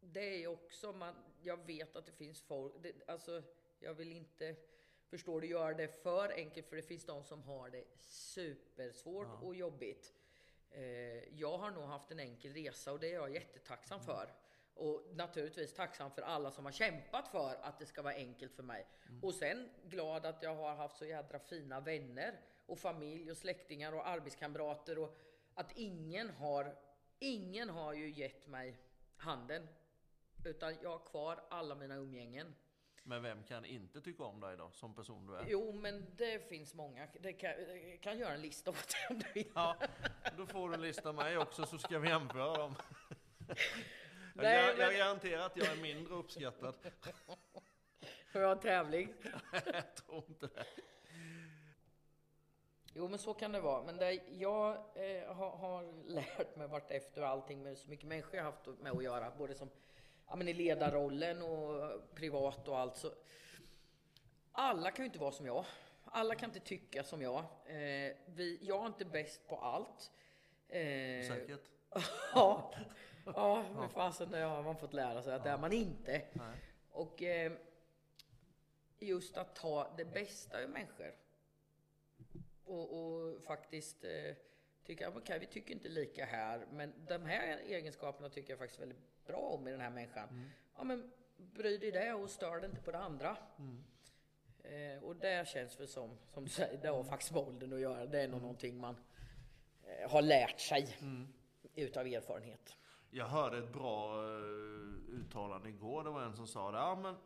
[0.00, 3.42] det är också, man, jag vet att det finns folk, det, alltså
[3.80, 4.56] jag vill inte,
[5.08, 9.54] förstår du, göra det för enkelt för det finns de som har det supersvårt och
[9.54, 10.14] jobbigt.
[10.70, 14.32] Eh, jag har nog haft en enkel resa och det är jag jättetacksam för.
[14.74, 18.62] Och naturligtvis tacksam för alla som har kämpat för att det ska vara enkelt för
[18.62, 18.86] mig.
[19.22, 23.92] Och sen glad att jag har haft så jädra fina vänner och familj och släktingar
[23.92, 25.18] och arbetskamrater och
[25.54, 26.76] att ingen har,
[27.18, 28.78] ingen har ju gett mig
[29.16, 29.68] handen.
[30.44, 32.54] Utan jag har kvar alla mina umgängen.
[33.04, 35.44] Men vem kan inte tycka om dig då, som person du är?
[35.48, 37.08] Jo, men det finns många.
[37.20, 37.50] Det kan,
[37.90, 39.52] jag kan göra en lista åt dig om du vill.
[39.54, 39.76] Ja,
[40.36, 42.74] då får du lista mig också så ska vi jämföra dem.
[44.34, 46.74] Jag, Nej, jag men- garanterar att jag är mindre uppskattad.
[48.32, 49.14] Får jag en tävling?
[49.72, 50.64] Jag tror inte det.
[52.94, 53.82] Jo, men så kan det vara.
[53.82, 58.06] Men det, jag eh, har, har lärt mig vart efter och allting med så mycket
[58.06, 59.70] människor jag haft med att göra, både som
[60.28, 62.96] ja, men i ledarrollen och privat och allt.
[62.96, 63.12] Så
[64.52, 65.64] alla kan ju inte vara som jag.
[66.04, 67.38] Alla kan inte tycka som jag.
[67.66, 70.10] Eh, vi, jag är inte bäst på allt.
[70.68, 71.70] Eh, Säkert?
[72.34, 72.74] ja,
[73.24, 76.22] ja, men fasen det har man fått lära sig att det är man inte.
[76.90, 77.52] Och eh,
[78.98, 81.14] just att ta det bästa ur människor.
[82.64, 84.34] Och, och faktiskt eh,
[84.84, 89.24] tycka, okej vi tycker inte lika här, men de här egenskaperna tycker jag faktiskt väldigt
[89.26, 90.50] bra om i den här människan.
[90.76, 93.36] Ja men bry dig det och stör dig inte på det andra.
[94.64, 97.80] Eh, och det känns väl som, som du säger, det har faktiskt med åldern att
[97.80, 98.06] göra.
[98.06, 98.96] Det är nog någonting man
[99.84, 100.96] eh, har lärt sig
[101.74, 102.76] utav erfarenhet.
[103.14, 104.40] Jag hörde ett bra eh,
[105.08, 106.04] uttalande igår.
[106.04, 106.78] Det var en som sa det.
[106.78, 107.16] Ja, men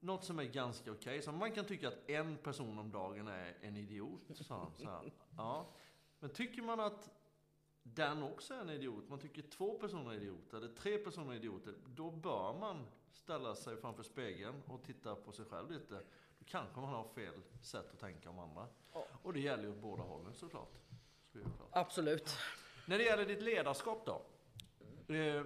[0.00, 1.22] något som är ganska okej.
[1.22, 4.20] Så man kan tycka att en person om dagen är en idiot.
[4.34, 4.72] Sa han.
[4.76, 5.12] Så här.
[5.36, 5.66] Ja.
[6.18, 7.10] Men tycker man att
[7.82, 11.36] den också är en idiot, man tycker två personer är idioter, eller tre personer är
[11.36, 15.94] idioter, då bör man ställa sig framför spegeln och titta på sig själv lite.
[16.38, 18.66] Då kanske man har fel sätt att tänka om andra.
[18.92, 19.06] Ja.
[19.22, 20.72] Och det gäller ju åt båda hållen såklart.
[21.28, 21.68] Ska vi göra klart.
[21.72, 22.36] Absolut.
[22.86, 24.22] När det gäller ditt ledarskap då?
[25.08, 25.44] Eh,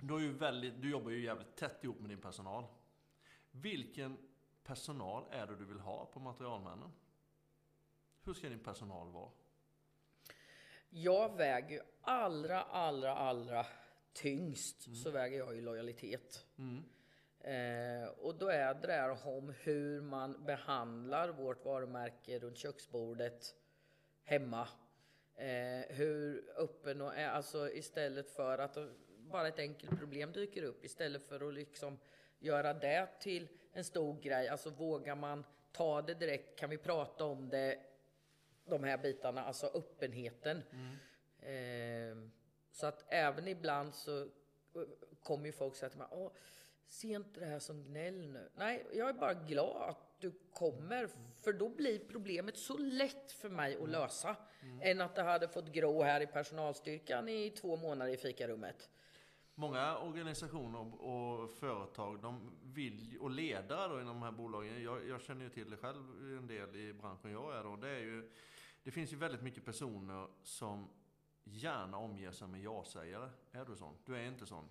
[0.00, 2.64] Du, är ju väldigt, du jobbar ju jävligt tätt ihop med din personal.
[3.50, 4.16] Vilken
[4.64, 6.92] personal är det du vill ha på materialmännen?
[8.24, 9.30] Hur ska din personal vara?
[10.90, 13.66] Jag väger ju allra, allra, allra
[14.12, 16.46] tyngst så väger jag ju lojalitet.
[17.40, 23.54] Eh, och då är det där om hur man behandlar vårt varumärke runt köksbordet
[24.24, 24.68] hemma.
[25.36, 28.78] Eh, hur öppen och är, alltså istället för att
[29.18, 31.98] bara ett enkelt problem dyker upp istället för att liksom
[32.38, 34.48] göra det till en stor grej.
[34.48, 36.58] Alltså vågar man ta det direkt?
[36.58, 37.78] Kan vi prata om det?
[38.64, 40.62] De här bitarna, alltså öppenheten.
[40.72, 40.96] Mm.
[41.40, 42.30] Eh,
[42.72, 44.28] så att även ibland så eh,
[45.22, 46.32] kommer ju folk säga till mig, Åh,
[46.88, 48.50] se inte det här som gnäll nu.
[48.54, 51.08] Nej, jag är bara glad du kommer,
[51.40, 54.36] för då blir problemet så lätt för mig att lösa.
[54.62, 54.80] Mm.
[54.82, 58.90] Än att det hade fått grå här i personalstyrkan i två månader i fikarummet.
[59.54, 65.22] Många organisationer och företag de vill, och ledare då inom de här bolagen, jag, jag
[65.22, 68.30] känner ju till det själv en del i branschen jag är då, det är ju
[68.86, 70.88] det finns ju väldigt mycket personer som
[71.44, 73.30] gärna omger sig med ja-sägare.
[73.52, 73.94] Är du sån?
[74.04, 74.68] Du är inte sån?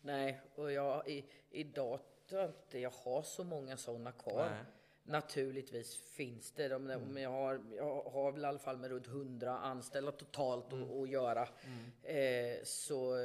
[0.00, 4.50] Nej, och jag i, idag tror inte jag har så många sådana kvar.
[4.50, 4.64] Nej.
[5.02, 6.68] Naturligtvis finns det.
[6.68, 7.16] De, mm.
[7.16, 10.84] jag, har, jag har väl i alla fall med runt 100 anställda totalt mm.
[10.84, 11.48] att, att göra.
[11.64, 11.90] Mm.
[12.02, 13.16] Eh, så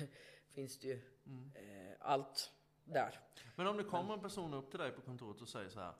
[0.54, 1.52] finns det ju mm.
[1.54, 2.52] eh, allt
[2.84, 3.20] där.
[3.56, 5.94] Men om det kommer en person upp till dig på kontoret och säger så här.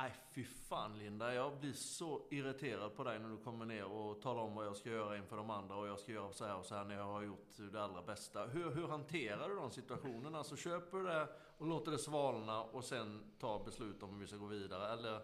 [0.00, 4.22] Nej fy fan Linda, jag blir så irriterad på dig när du kommer ner och
[4.22, 6.56] talar om vad jag ska göra inför de andra och jag ska göra så här
[6.56, 8.46] och så här när jag har gjort det allra bästa.
[8.46, 10.38] Hur, hur hanterar du de situationerna?
[10.38, 11.28] Alltså köper du det
[11.58, 14.92] och låter det svalna och sen tar beslut om hur vi ska gå vidare?
[14.92, 15.20] Eller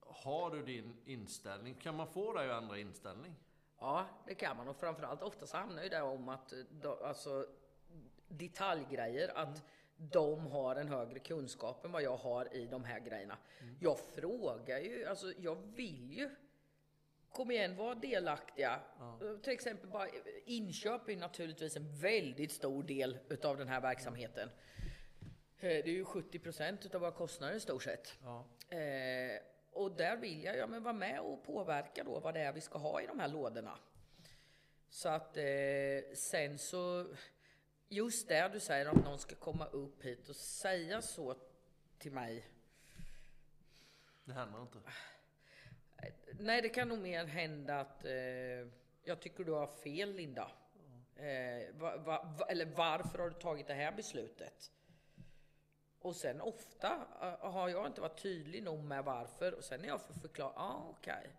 [0.00, 1.74] har du din inställning?
[1.74, 3.34] Kan man få dig att ändra inställning?
[3.78, 6.52] Ja, det kan man och framförallt oftast handlar det om att
[7.04, 7.46] alltså
[8.28, 9.60] detaljgrejer, att mm
[9.96, 13.38] de har en högre kunskap än vad jag har i de här grejerna.
[13.60, 13.76] Mm.
[13.80, 16.30] Jag frågar ju, alltså jag vill ju
[17.36, 18.80] Kom igen, var delaktiga.
[18.98, 19.18] Ja.
[19.42, 20.08] Till exempel bara
[20.44, 24.50] inköp är naturligtvis en väldigt stor del utav den här verksamheten.
[25.58, 28.18] Eh, det är ju 70 procent utav våra kostnader i stort sett.
[28.22, 28.44] Ja.
[28.76, 29.40] Eh,
[29.70, 32.60] och där vill jag ja, men vara med och påverka då vad det är vi
[32.60, 33.78] ska ha i de här lådorna.
[34.88, 37.06] Så att eh, sen så
[37.88, 41.36] just det du säger att någon ska komma upp hit och säga så
[41.98, 42.48] till mig.
[44.24, 44.78] Det händer inte?
[46.38, 48.12] Nej, det kan nog mer hända att eh,
[49.04, 50.50] jag tycker du har fel Linda.
[51.16, 54.72] Eh, va, va, eller varför har du tagit det här beslutet?
[55.98, 59.88] Och sen ofta uh, har jag inte varit tydlig nog med varför och sen är
[59.88, 61.14] jag för förklara, ah, okej.
[61.18, 61.30] Okay.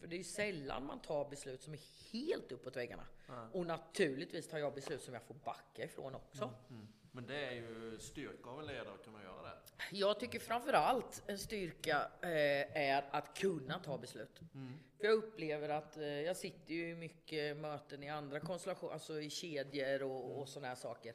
[0.00, 1.80] För det är ju sällan man tar beslut som är
[2.12, 3.06] helt uppåt väggarna.
[3.28, 3.50] Mm.
[3.52, 6.44] Och naturligtvis tar jag beslut som jag får backa ifrån också.
[6.44, 6.56] Mm.
[6.70, 6.88] Mm.
[7.14, 9.58] Men det är ju styrka av en ledare att kunna göra det.
[9.90, 14.40] Jag tycker framförallt en styrka eh, är att kunna ta beslut.
[14.54, 14.72] Mm.
[14.98, 19.20] För jag upplever att eh, jag sitter ju i mycket möten i andra konstellationer, alltså
[19.20, 20.46] i kedjor och, och mm.
[20.46, 21.14] sådana här saker.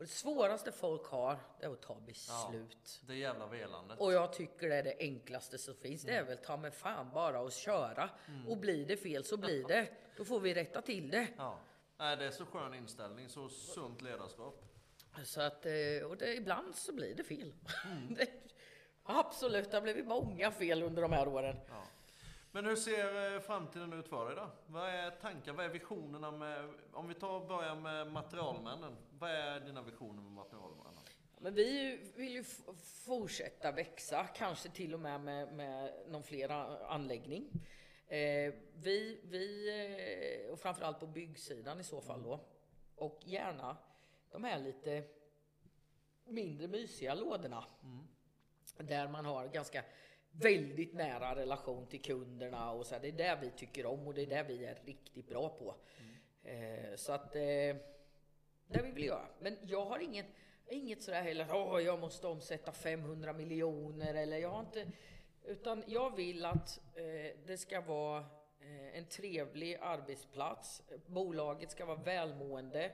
[0.00, 3.00] Och det svåraste folk har, det är att ta beslut.
[3.00, 4.00] Ja, det jävla velandet.
[4.00, 6.02] Och jag tycker det är det enklaste som finns.
[6.02, 8.10] Det är väl ta med fan bara att köra.
[8.28, 8.48] Mm.
[8.48, 9.88] Och blir det fel så blir det.
[10.16, 11.28] Då får vi rätta till det.
[11.36, 11.58] Ja.
[11.96, 14.64] Nej, det är så skön inställning, så sunt ledarskap.
[15.24, 17.54] Så att, eh, och det, ibland så blir det fel.
[17.84, 18.14] Mm.
[18.18, 18.30] det,
[19.02, 21.56] absolut, det har blivit många fel under de här åren.
[21.68, 21.82] Ja.
[22.52, 24.50] Men hur ser eh, framtiden ut för dig då?
[24.66, 28.96] Vad är tankar, vad är visionerna med, om vi tar och börjar med materialmännen.
[29.18, 31.02] Vad är dina visioner med materialmännen?
[31.38, 32.44] Men vi vill ju
[33.06, 36.48] fortsätta växa, kanske till och med med, med någon fler
[36.88, 37.50] anläggning.
[38.06, 39.68] Eh, vi, vi,
[40.46, 42.40] eh, och framförallt på byggsidan i så fall då.
[42.94, 43.76] Och gärna
[44.30, 45.04] de här lite
[46.24, 47.64] mindre mysiga lådorna.
[47.82, 48.08] Mm.
[48.78, 49.84] Där man har ganska
[50.30, 52.94] väldigt nära relation till kunderna och så.
[52.94, 55.48] Här, det är det vi tycker om och det är det vi är riktigt bra
[55.48, 55.74] på.
[56.00, 56.84] Mm.
[56.84, 57.76] Eh, så att eh,
[58.66, 59.26] det vi vill göra.
[59.40, 60.26] Men jag har inget,
[60.66, 64.86] inget sådär heller, åh jag måste omsätta 500 miljoner eller jag har inte,
[65.44, 68.18] utan jag vill att eh, det ska vara
[68.60, 70.82] eh, en trevlig arbetsplats.
[71.06, 72.92] Bolaget ska vara välmående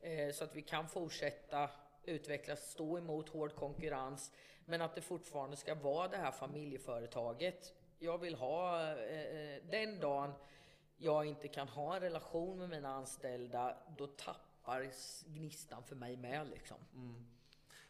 [0.00, 1.70] eh, så att vi kan fortsätta
[2.04, 4.32] utvecklas, stå emot hård konkurrens.
[4.66, 7.74] Men att det fortfarande ska vara det här familjeföretaget.
[7.98, 10.32] Jag vill ha eh, eh, den dagen
[10.96, 14.90] jag inte kan ha en relation med mina anställda, då tappar
[15.26, 16.76] gnistan för mig med liksom.
[16.94, 17.26] Mm.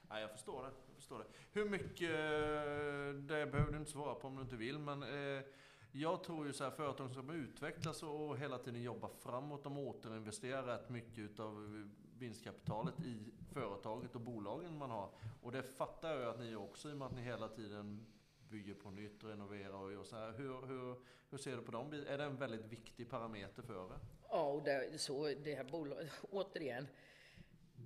[0.08, 0.70] Ja, jag förstår det.
[0.86, 1.24] Jag förstår det.
[1.52, 5.42] Hur mycket, eh, det behöver du inte svara på om du inte vill, men eh,
[5.92, 10.62] jag tror ju så här, företag som utvecklas och hela tiden jobbar framåt, de återinvesterar
[10.62, 15.10] rätt mycket utav eh, vinstkapitalet i företaget och bolagen man har.
[15.42, 18.06] Och det fattar jag att ni också i och med att ni hela tiden
[18.50, 20.32] bygger på nytt, renoverar och gör så här.
[20.32, 20.96] Hur, hur,
[21.30, 21.92] hur ser du på dem?
[22.08, 23.98] Är det en väldigt viktig parameter för er?
[24.28, 26.88] Ja, och det, så det här bolaget, återigen.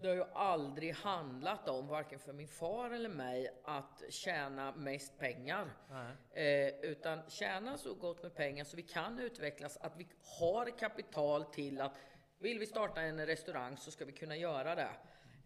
[0.02, 5.18] Det har ju aldrig handlat om, varken för min far eller mig, att tjäna mest
[5.18, 5.70] pengar.
[6.30, 10.08] Eh, utan tjäna så gott med pengar så vi kan utvecklas, att vi
[10.40, 11.92] har kapital till att
[12.38, 14.90] vill vi starta en restaurang så ska vi kunna göra det.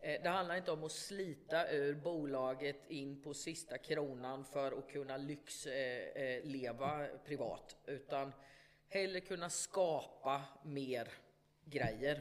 [0.04, 4.88] Eh, det handlar inte om att slita ur bolaget in på sista kronan för att
[4.88, 8.32] kunna lyxleva eh, privat, utan
[8.88, 11.08] hellre kunna skapa mer
[11.64, 12.20] grejer.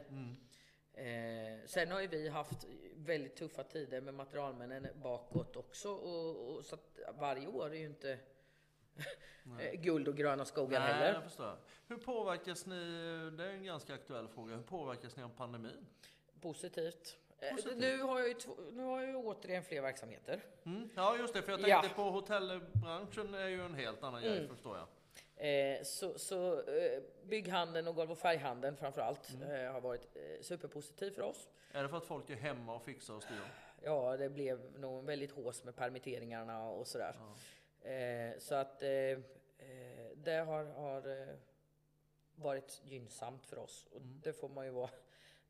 [0.93, 2.65] Eh, sen har ju vi haft
[2.95, 7.85] väldigt tuffa tider med materialmännen bakåt också och, och så att varje år är ju
[7.85, 8.19] inte
[9.59, 11.13] eh, guld och gröna skogar Nej, heller.
[11.13, 11.57] jag förstår.
[11.87, 12.75] Hur påverkas ni,
[13.37, 15.85] det är en ganska aktuell fråga, hur påverkas ni av pandemin?
[16.41, 17.17] Positivt.
[17.49, 17.77] Eh, Positivt.
[17.77, 20.41] Nu, har jag ju två, nu har jag ju återigen fler verksamheter.
[20.65, 20.89] Mm.
[20.95, 21.81] Ja just det, för jag Ja.
[21.81, 24.87] tänkte på hotellbranschen är ju en helt annan grej förstår jag.
[25.35, 29.51] Eh, så så eh, bygghandeln och golv och färghandeln framför allt Mm.
[29.65, 31.49] eh, har varit eh, superpositiv för oss.
[31.71, 33.37] Är det för att folk är hemma och fixar och styr?
[33.81, 37.15] Ja, det blev nog väldigt hås med permitteringarna och sådär.
[37.81, 41.27] Eh, så att det har, har
[42.35, 44.89] varit gynnsamt för oss och det får man ju vara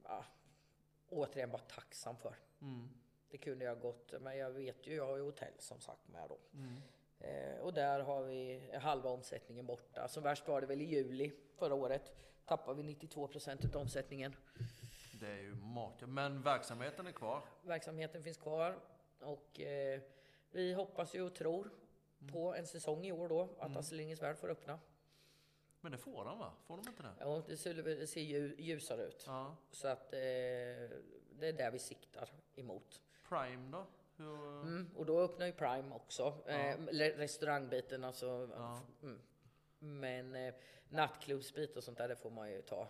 [0.04, 0.26] ja,
[1.14, 2.36] återigen bara tacksam för.
[2.62, 2.90] Mm.
[3.30, 6.30] Det kunde jag gått, men jag vet ju, jag har ju hotell som sagt med
[6.30, 6.38] då.
[7.20, 10.08] Eh, och där har vi halva omsättningen borta.
[10.08, 12.14] Som värst var det väl i juli förra året.
[12.46, 14.36] Tappade vi 92 procent av omsättningen.
[15.20, 16.08] Det är ju maka.
[16.08, 17.42] Men verksamheten är kvar.
[17.62, 18.80] Verksamheten finns kvar
[19.20, 20.02] och eh,
[20.52, 21.70] vi hoppas ju och tror
[22.32, 24.80] på en säsong i år då att Astrid Lindgrens Värld får öppna.
[25.84, 26.54] Men det får de va?
[26.68, 27.14] får de inte det?
[27.20, 29.24] Ja, det ser, det ser ju ljusare ut.
[29.28, 29.56] Ja.
[29.72, 33.02] Så att eh, det är där vi siktar emot.
[33.30, 33.86] Prime då?
[34.16, 36.38] Hur, Mm, och då öppnar ju Prime också.
[36.46, 38.50] Eh, eller restaurangbiten alltså.
[38.56, 38.82] Ja.
[39.04, 39.20] Mm.
[39.80, 40.54] Men eh,
[40.90, 42.88] nattklubbsbit och sånt där, det får man ju ta.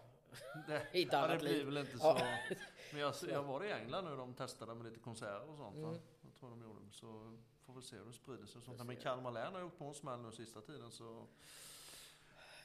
[0.68, 1.66] det, i ett ja, annat det blir liv.
[1.66, 2.18] väl inte Ja.
[2.20, 2.56] så.
[2.92, 5.76] Men jag, jag var i England nu, de testade med lite konserter och sånt.
[5.76, 5.90] Mm.
[6.22, 6.80] Jag tror de gjorde.
[6.92, 8.60] Så får vi se hur det sprider sig.
[8.60, 8.86] och Sånt.
[8.86, 11.28] Men Kalmar län har gjort på en smäll nu sista tiden så.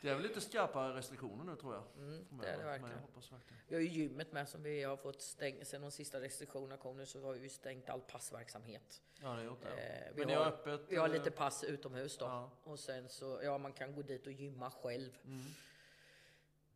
[0.03, 1.83] Det är väl lite skarpare restriktioner nu tror jag.
[1.97, 3.01] Mm, det är det verkligen.
[3.13, 3.41] verkligen.
[3.69, 5.65] Vi har ju gymmet med som vi har fått stänga.
[5.65, 9.03] Sen de sista restriktionerna kom nu så har vi ju stängt all passverksamhet.
[9.21, 9.69] Ja, det har gjort det.
[9.69, 10.81] Eh, vi Men har öppet?
[10.89, 12.25] Vi har eh, lite pass utomhus då.
[12.25, 12.51] Ja.
[12.65, 15.11] Och sen så, ja man kan gå dit och gymma själv.
[15.25, 15.45] Mm.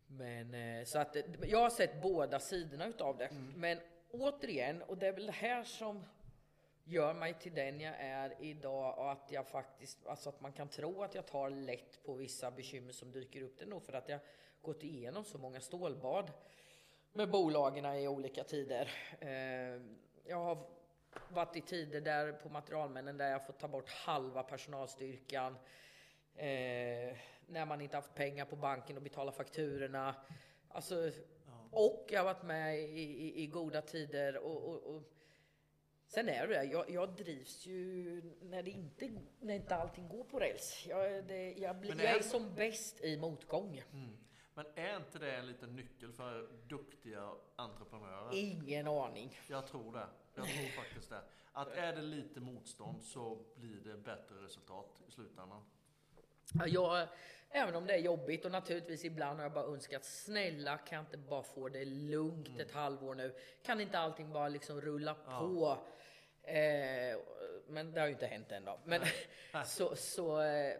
[0.06, 3.26] Men eh, så att det- jag har sett båda sidorna utav det.
[3.26, 3.52] Mm.
[3.56, 3.78] Men
[4.10, 6.04] återigen, och det är väl det här som
[6.84, 10.68] gör mig till den jag är idag och att jag faktiskt, alltså att man kan
[10.68, 13.58] tro att jag tar lätt på vissa bekymmer som dyker upp.
[13.58, 14.20] Det är nog för att jag
[14.62, 16.30] gått igenom så många stålbad
[17.12, 18.90] med bolagen i olika tider.
[19.20, 19.82] Eh,
[20.24, 20.66] jag har
[21.28, 25.56] varit i tider där på materialmännen där jag fått ta bort halva personalstyrkan.
[26.34, 27.16] Eh,
[27.46, 30.14] när man inte haft pengar på banken och betala fakturorna.
[30.68, 31.10] Alltså,
[31.70, 35.02] och jag har varit med i, i, i goda tider och, och, och
[36.14, 39.10] Sen är det jag, jag drivs ju när, det inte,
[39.40, 40.86] när inte allting går på räls.
[40.88, 43.82] Jag, det, jag, blir, det jag är- är som bäst i motgång.
[43.92, 44.16] Mm.
[44.54, 48.34] Men är inte det en liten nyckel för duktiga entreprenörer?
[48.34, 49.38] Ingen aning.
[49.48, 50.06] Jag tror det.
[50.34, 51.22] Jag tror faktiskt det.
[51.52, 55.64] Att är det lite motstånd så blir det bättre resultat i slutändan.
[56.54, 57.08] Ja, Jag,
[57.50, 61.02] även om det är jobbigt och naturligtvis ibland har jag bara önskat snälla kan jag
[61.02, 63.34] inte bara få det lugnt ett halvår nu?
[63.62, 65.78] Kan inte allting bara liksom rulla på?
[66.42, 67.18] Eh,
[67.66, 68.80] men det har ju inte hänt än då.
[68.84, 69.02] Men
[69.64, 70.76] så, så eh,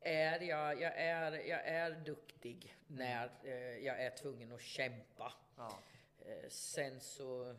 [0.00, 5.32] är jag, jag är, jag är duktig när eh, jag är tvungen att kämpa.
[5.56, 5.78] Ja.
[6.18, 7.56] Eh, sen så mm,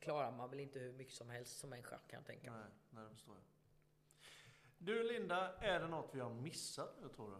[0.00, 2.52] klarar man väl inte hur mycket som helst som människa kan jag tänka.
[2.52, 3.44] Nej, nej, det förstår jag.
[4.78, 7.36] Du Linda, är det något vi har missat nu tror du?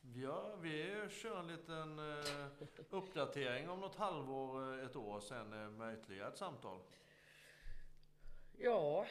[0.00, 2.50] Vi, har, vi kör en liten eh,
[2.90, 6.80] uppdatering om något halvår, eh, ett år sen med ytterligare ett samtal.
[8.62, 9.06] Ja,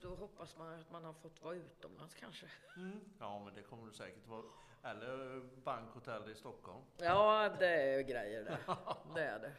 [0.00, 2.46] då hoppas man att man har fått vara utomlands kanske.
[2.76, 3.00] Mm.
[3.20, 4.44] Ja, men det kommer du säkert vara.
[4.84, 6.84] Eller bankhotell i Stockholm.
[6.96, 8.58] Ja, det är grejer det.
[9.14, 9.52] Det är det.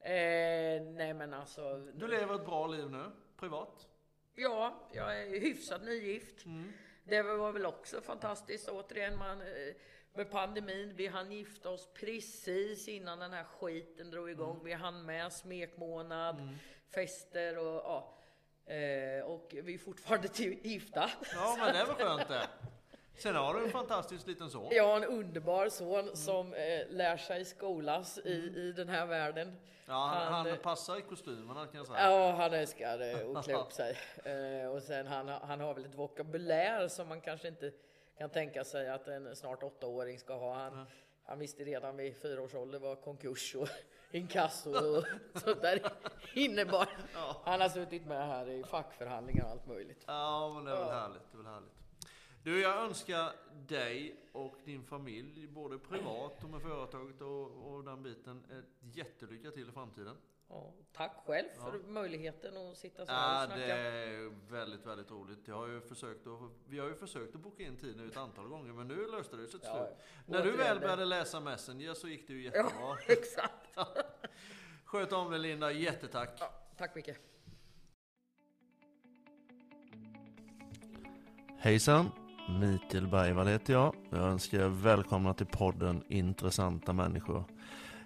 [0.00, 1.76] Eh, nej men alltså.
[1.94, 3.88] Du lever ett bra liv nu, privat.
[4.34, 6.44] Ja, jag är hyfsat nygift.
[7.04, 8.68] Det var väl också fantastiskt.
[8.68, 9.74] Återigen, man, eh,
[10.14, 14.60] med pandemin, vi hann gifta oss precis innan den här skiten drog igång.
[14.64, 16.58] Vi hann med smekmånad,
[16.94, 18.12] fester och ja.
[18.74, 20.28] Eh, och vi är fortfarande
[20.62, 21.10] gifta.
[21.34, 22.48] Ja, men det var skönt det.
[23.16, 24.68] Sen har du en fantastisk liten son.
[24.70, 29.56] Jag har en underbar son som eh, lär sig skolas i, i den här världen.
[29.86, 32.10] Ja, han, Han, han eh, passar i kostymerna kan jag säga.
[32.10, 33.96] Ja, han älskar eh, att klä upp sig.
[34.24, 37.72] Eh, och sen han, han har väl ett vokabulär som man kanske inte
[38.18, 40.54] kan tänka sig att en snart åttaåring ska ha.
[40.54, 40.86] Han,
[41.26, 43.68] Han visste redan vid fyra års ålder vad konkurs och
[44.10, 45.04] inkasso och
[45.34, 45.92] sånt där
[46.34, 46.88] innebar.
[47.44, 50.04] Han har suttit med här i fackförhandlingar och allt möjligt.
[50.06, 51.22] Ja, men det är väl härligt.
[51.32, 51.72] Det är väl härligt.
[52.42, 53.32] Du, jag önskar
[53.68, 59.50] dig och din familj, både privat och med företaget och, och den biten, ett jättelycka
[59.50, 60.16] till i framtiden.
[60.48, 63.66] Ja, tack själv för möjligheten att sitta så här och Ja, snacka.
[63.66, 65.48] det är väldigt, väldigt roligt.
[65.48, 68.16] Jag har ju försökt att, vi har ju försökt att boka in tid nu ett
[68.16, 69.96] antal gånger, men nu löste det sig till Ja, slut.
[69.98, 70.22] ja.
[70.26, 72.70] När du väl började läsa Messenger så gick det ju jättebra.
[72.80, 73.76] Ja, exakt.
[74.84, 76.30] Sköt om dig Linda, jättetack.
[76.40, 77.18] Ja, tack mycket.
[81.58, 82.10] Hejsan!
[82.60, 83.94] Mikael Bergvall heter jag.
[84.10, 87.44] Jag önskar er välkomna till podden Intressanta människor.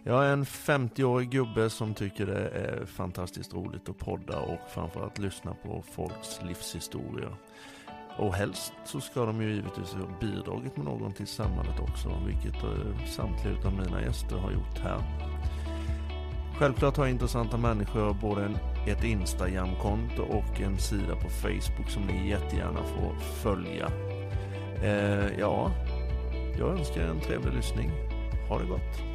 [0.04, 5.18] Jag är en 50-årig gubbe som tycker det är fantastiskt roligt att podda och framförallt
[5.18, 7.36] lyssna på folks livshistorier.
[8.18, 12.62] Och helst så ska de ju givetvis ha bidragit med någon till samhället också, vilket
[12.62, 15.02] eh, samtliga av mina gäster har gjort här.
[16.58, 18.56] Självklart har intressanta människor både en,
[18.88, 23.90] ett Instagram-konto och en sida på Facebook som ni jättegärna får följa.
[24.82, 25.70] Eh, ja,
[26.58, 27.90] jag önskar er en trevlig lyssning.
[28.48, 29.09] Ha det gott!